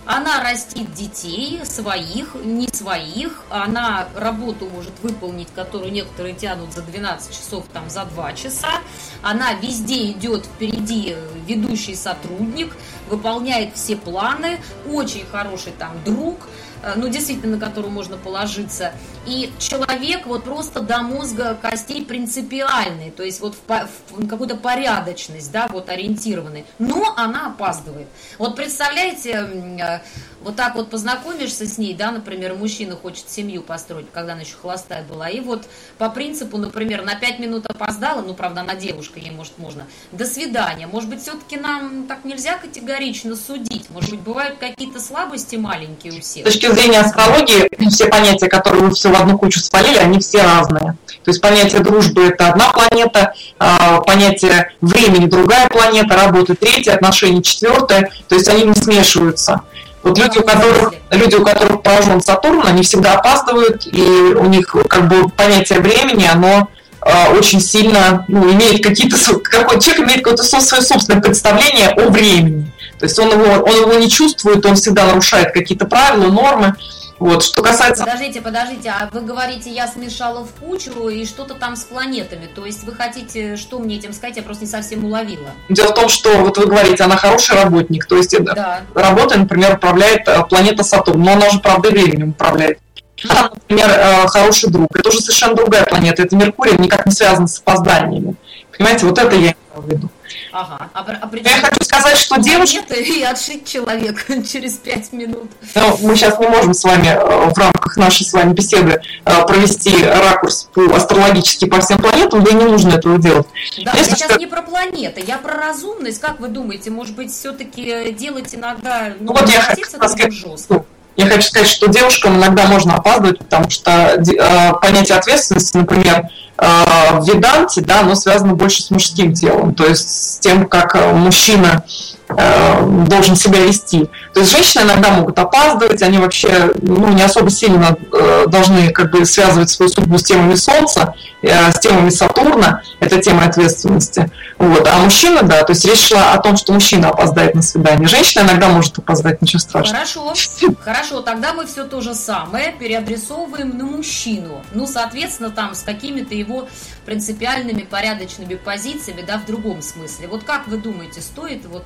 [0.07, 3.43] она растит детей, своих, не своих.
[3.51, 8.81] Она работу может выполнить, которую некоторые тянут за 12 часов, там, за 2 часа.
[9.23, 12.77] Она везде идет впереди ведущий сотрудник,
[13.11, 16.39] выполняет все планы, очень хороший там друг–
[16.95, 18.93] ну, действительно, на которую можно положиться.
[19.27, 25.51] И человек вот просто до мозга костей принципиальный, то есть вот в, в какую-то порядочность,
[25.51, 26.65] да, вот ориентированный.
[26.79, 28.07] Но она опаздывает.
[28.39, 30.01] Вот представляете, э,
[30.43, 34.55] вот так вот познакомишься с ней, да, например, мужчина хочет семью построить, когда она еще
[34.61, 35.67] холостая была, и вот
[35.99, 40.25] по принципу, например, на 5 минут опоздала, ну, правда, она девушка, ей, может, можно, до
[40.25, 40.87] свидания.
[40.87, 43.91] Может быть, все-таки нам так нельзя категорично судить?
[43.91, 46.47] Может быть, бывают какие-то слабости маленькие у всех?
[46.47, 50.43] С точки зрения астрологии, все понятия, которые вы все в одну кучу свалили, они все
[50.43, 50.97] разные.
[51.25, 57.43] То есть понятие дружбы– это одна планета, а, понятие времени– другая планета, работы– третья, отношения–
[57.43, 58.11] четвертая.
[58.29, 59.63] То есть они не смешиваются.
[60.05, 64.77] Вот люди, у которых, люди, у которых поражен Сатурн, они всегда опаздывают, и у них
[64.89, 66.69] как бы понятие времени, оно
[67.03, 72.71] э, очень сильно ну, имеет какие-то, какой человек имеет какое-то свое собственное представление о времени.
[72.99, 76.75] То есть он его, он его не чувствует, он всегда нарушает какие-то правила, нормы.
[77.19, 78.05] Вот, что касается...
[78.05, 82.47] Подождите, подождите, а вы говорите, я смешала в кучу и что-то там с планетами.
[82.55, 85.49] То есть вы хотите, что мне этим сказать, я просто не совсем уловила.
[85.71, 88.83] Дело в том, что вот вы говорите, она хороший работник, то есть да.
[88.95, 92.81] работой, например, управляет э, планета Сатурн, но она же, правда, временем управляет.
[93.29, 94.95] Она, например, э, хороший друг.
[94.95, 96.23] Это уже совершенно другая планета.
[96.23, 98.35] Это Меркурий, никак не связан с опозданиями.
[98.77, 100.11] Понимаете, вот это я имею в виду.
[100.53, 100.91] Ага.
[100.93, 102.95] А, а я хочу сказать, что девушка...
[102.95, 105.51] И отшить человека через пять минут.
[105.75, 109.47] Ну, мы сейчас не можем с вами э, в рамках нашей с вами беседы э,
[109.47, 113.47] провести ракурс по астрологически по всем планетам, да и не нужно этого делать.
[113.85, 114.41] Да, Если я сейчас что...
[114.41, 116.21] не про планеты, я про разумность.
[116.21, 119.13] Как вы думаете, может быть, все-таки делать иногда...
[119.21, 120.85] Ну, ну вот я хочу сказать, жестко.
[121.17, 127.19] Я хочу сказать, что девушкам иногда можно опаздывать, потому что э, понятие ответственности, например, Э,
[127.21, 131.13] в веданте, да, оно связано больше с мужским телом, то есть с тем, как э,
[131.13, 131.85] мужчина
[132.29, 134.11] должен себя вести.
[134.35, 139.13] То есть женщины иногда могут опаздывать, они вообще ну, не особо сильно э, должны как
[139.13, 144.31] бы связывать свою судьбу с темами Солнца, э, с темами Сатурна, это тема ответственности.
[144.59, 144.89] Вот.
[144.89, 148.09] А мужчина, да, то есть речь шла о том, что мужчина опоздает на свидание.
[148.09, 149.99] Женщина иногда может опоздать, ничего страшного.
[149.99, 150.35] Хорошо,
[150.85, 154.63] хорошо, тогда мы все то же самое переадресовываем на мужчину.
[154.73, 156.69] Ну, соответственно, там с какими-то его
[157.05, 160.27] принципиальными, порядочными позициями, да, в другом смысле.
[160.27, 161.85] Вот как вы думаете, стоит вот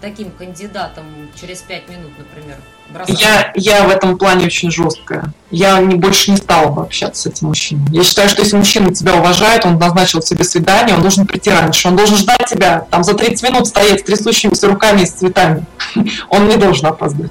[0.00, 1.04] таким кандидатом
[1.40, 2.56] через пять минут, например,
[2.90, 3.20] бросать?
[3.20, 5.32] Я, я в этом плане очень жесткая.
[5.50, 7.86] Я не, больше не стала бы общаться с этим мужчиной.
[7.90, 11.88] Я считаю, что если мужчина тебя уважает, он назначил тебе свидание, он должен прийти раньше,
[11.88, 15.66] он должен ждать тебя, там за 30 минут стоять с трясущимися руками и с цветами.
[16.28, 17.30] Он не должен опоздать.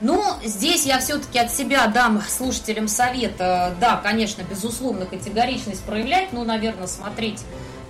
[0.00, 6.44] Ну, здесь я все-таки от себя дам слушателям совета, да, конечно, безусловно, категоричность проявлять, но,
[6.44, 7.40] наверное, смотреть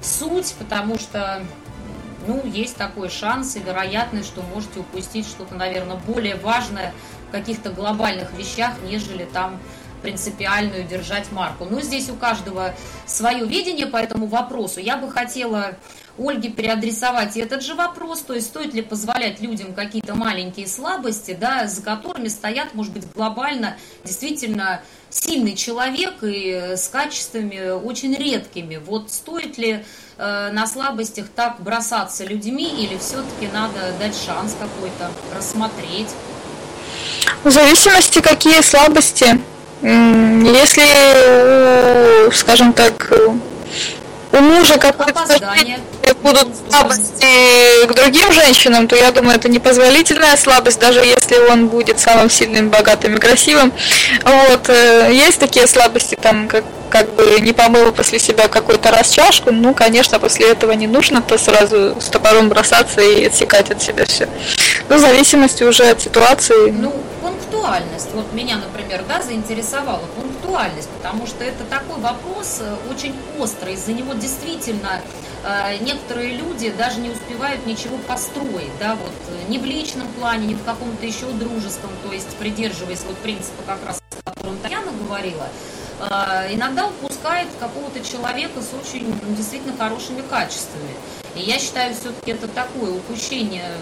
[0.01, 1.43] суть, потому что
[2.29, 6.93] ну, есть такой шанс и вероятность, что можете упустить что-то, наверное, более важное
[7.29, 9.59] в каких-то глобальных вещах, нежели там
[10.03, 11.65] принципиальную держать марку.
[11.65, 12.75] Но здесь у каждого
[13.07, 14.79] свое видение по этому вопросу.
[14.79, 15.77] Я бы хотела
[16.19, 21.67] Ольге переадресовать этот же вопрос, то есть стоит ли позволять людям какие-то маленькие слабости, да,
[21.67, 28.77] за которыми стоят, может быть, глобально действительно сильный человек и с качествами очень редкими.
[28.77, 29.85] Вот стоит ли
[30.19, 36.09] на слабостях так бросаться людьми или все-таки надо дать шанс какой-то, рассмотреть?
[37.45, 39.41] В зависимости, какие слабости.
[39.81, 40.85] Если,
[42.35, 43.13] скажем так,
[44.33, 45.25] у мужа какое-то
[46.23, 51.99] будут слабости к другим женщинам, то я думаю, это непозволительная слабость, даже если он будет
[51.99, 53.73] самым сильным, богатым и красивым.
[54.25, 59.11] Вот, э, есть такие слабости, там, как, как бы не помыл после себя какой-то раз
[59.11, 63.83] чашку, ну, конечно, после этого не нужно то сразу с топором бросаться и отсекать от
[63.83, 64.29] себя все.
[64.89, 66.71] Ну, в зависимости уже от ситуации.
[66.71, 68.13] Ну, пунктуальность.
[68.15, 73.75] Вот меня, например, да, заинтересовала пунктуальность, потому что это такой вопрос э, очень острый.
[73.75, 75.01] Из-за него действительно
[75.45, 80.47] э, некоторые люди даже не успевают ничего построить, да, вот э, ни в личном плане,
[80.47, 84.93] ни в каком-то еще дружеском, то есть придерживаясь вот принципа как раз, о котором Таяна
[84.93, 85.49] говорила,
[86.01, 90.91] иногда упускает какого-то человека с очень ну, действительно хорошими качествами.
[91.35, 93.73] И я считаю, все-таки это такое упущение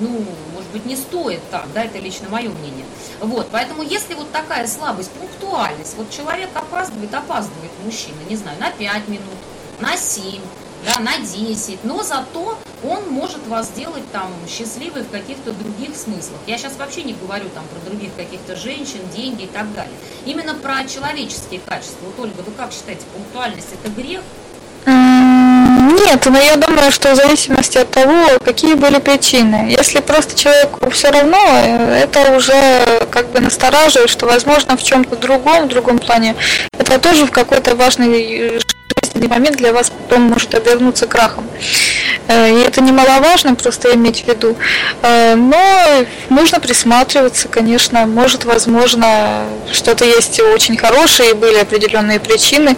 [0.00, 2.84] ну, может быть, не стоит так, да, это лично мое мнение.
[3.20, 8.70] Вот, поэтому если вот такая слабость, пунктуальность, вот человек опаздывает, опаздывает мужчина, не знаю, на
[8.70, 9.38] 5 минут,
[9.80, 10.40] на 7,
[10.84, 16.38] да, на 10, но зато он может вас сделать там счастливой в каких-то других смыслах.
[16.46, 19.92] Я сейчас вообще не говорю там про других каких-то женщин, деньги и так далее.
[20.24, 22.06] Именно про человеческие качества.
[22.06, 24.20] Вот, Ольга, вы как считаете, пунктуальность это грех?
[24.84, 29.68] Нет, но я думаю, что в зависимости от того, какие были причины.
[29.70, 35.66] Если просто человеку все равно, это уже как бы настораживает, что возможно в чем-то другом,
[35.66, 36.34] в другом плане,
[36.72, 38.60] это тоже в какой-то важный
[39.02, 41.46] жизненный момент для вас потом может обернуться крахом.
[42.28, 44.56] Э, и это немаловажно просто иметь в виду.
[45.02, 48.06] Э, но нужно присматриваться, конечно.
[48.06, 52.76] Может, возможно, что-то есть очень хорошее, и были определенные причины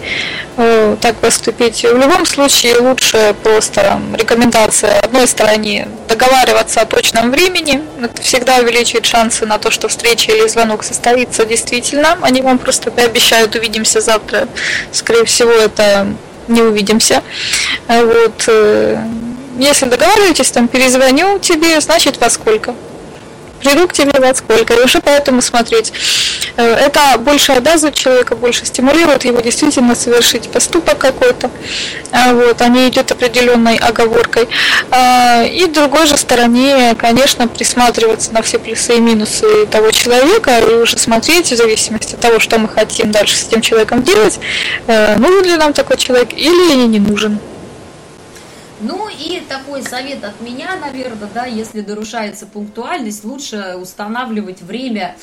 [0.57, 1.83] э, так поступить.
[1.83, 7.81] В любом случае лучше просто рекомендация одной стороне договариваться о точном времени.
[8.01, 12.17] Это всегда увеличивает шансы на то, что встреча или звонок состоится действительно.
[12.21, 14.47] Они вам просто пообещают, увидимся завтра.
[14.91, 16.07] Скорее всего, это
[16.47, 17.23] не увидимся.
[17.87, 18.49] Вот.
[19.57, 22.75] Если договариваетесь, там перезвоню тебе, значит во сколько.
[23.61, 25.91] приду к тебе во сколько, и уже поэтому смотреть.
[26.57, 31.49] Э, это больше обязывает человека, больше стимулирует его действительно совершить поступок какой-то,
[32.11, 34.47] а вот, а не идет определенной оговоркой.
[34.91, 40.73] А, и другой же стороне, конечно, присматриваться на все плюсы и минусы того человека и
[40.75, 44.39] уже смотреть в зависимости от того, что мы хотим дальше с этим человеком делать,
[44.87, 47.39] э, нужен ли нам такой человек или не нужен.
[48.81, 55.15] Ну и такой совет от меня, наверное, да, если нарушается пунктуальность, лучше устанавливать время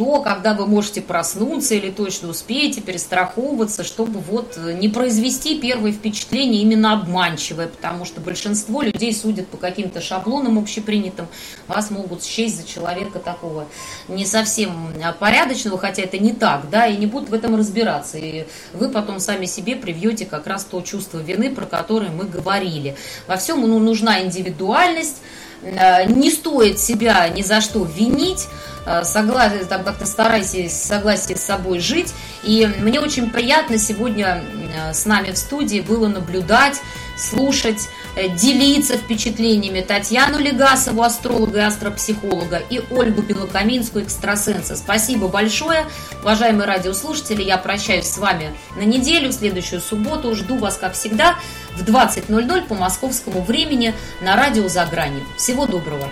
[0.00, 6.62] то, когда вы можете проснуться или точно успеете перестраховываться, чтобы вот не произвести первое впечатление
[6.62, 11.28] именно обманчивое, потому что большинство людей судят по каким-то шаблонам общепринятым,
[11.68, 13.66] вас могут счесть за человека такого
[14.08, 14.72] не совсем
[15.18, 19.20] порядочного, хотя это не так, да, и не будут в этом разбираться, и вы потом
[19.20, 22.96] сами себе привьете как раз то чувство вины, про которое мы говорили.
[23.26, 28.48] Во всем ну, нужна индивидуальность, э, не стоит себя ни за что винить,
[28.86, 32.12] Э, согласие, там как-то старайтесь согласие с собой жить.
[32.42, 34.42] И мне очень приятно сегодня
[34.74, 36.80] э, с нами в студии было наблюдать,
[37.16, 37.99] слушать, э,
[38.36, 44.76] делиться впечатлениями Татьяну Легасову, астролога и астропсихолога, и Ольгу Белокаминскую, экстрасенса.
[44.76, 45.86] Спасибо большое,
[46.22, 47.42] уважаемые радиослушатели.
[47.42, 50.34] Я прощаюсь с вами на неделю, в следующую субботу.
[50.34, 51.36] Жду вас, как всегда,
[51.76, 55.24] в 20.00 по московскому времени на радио «За гранью».
[55.36, 56.10] Всего доброго!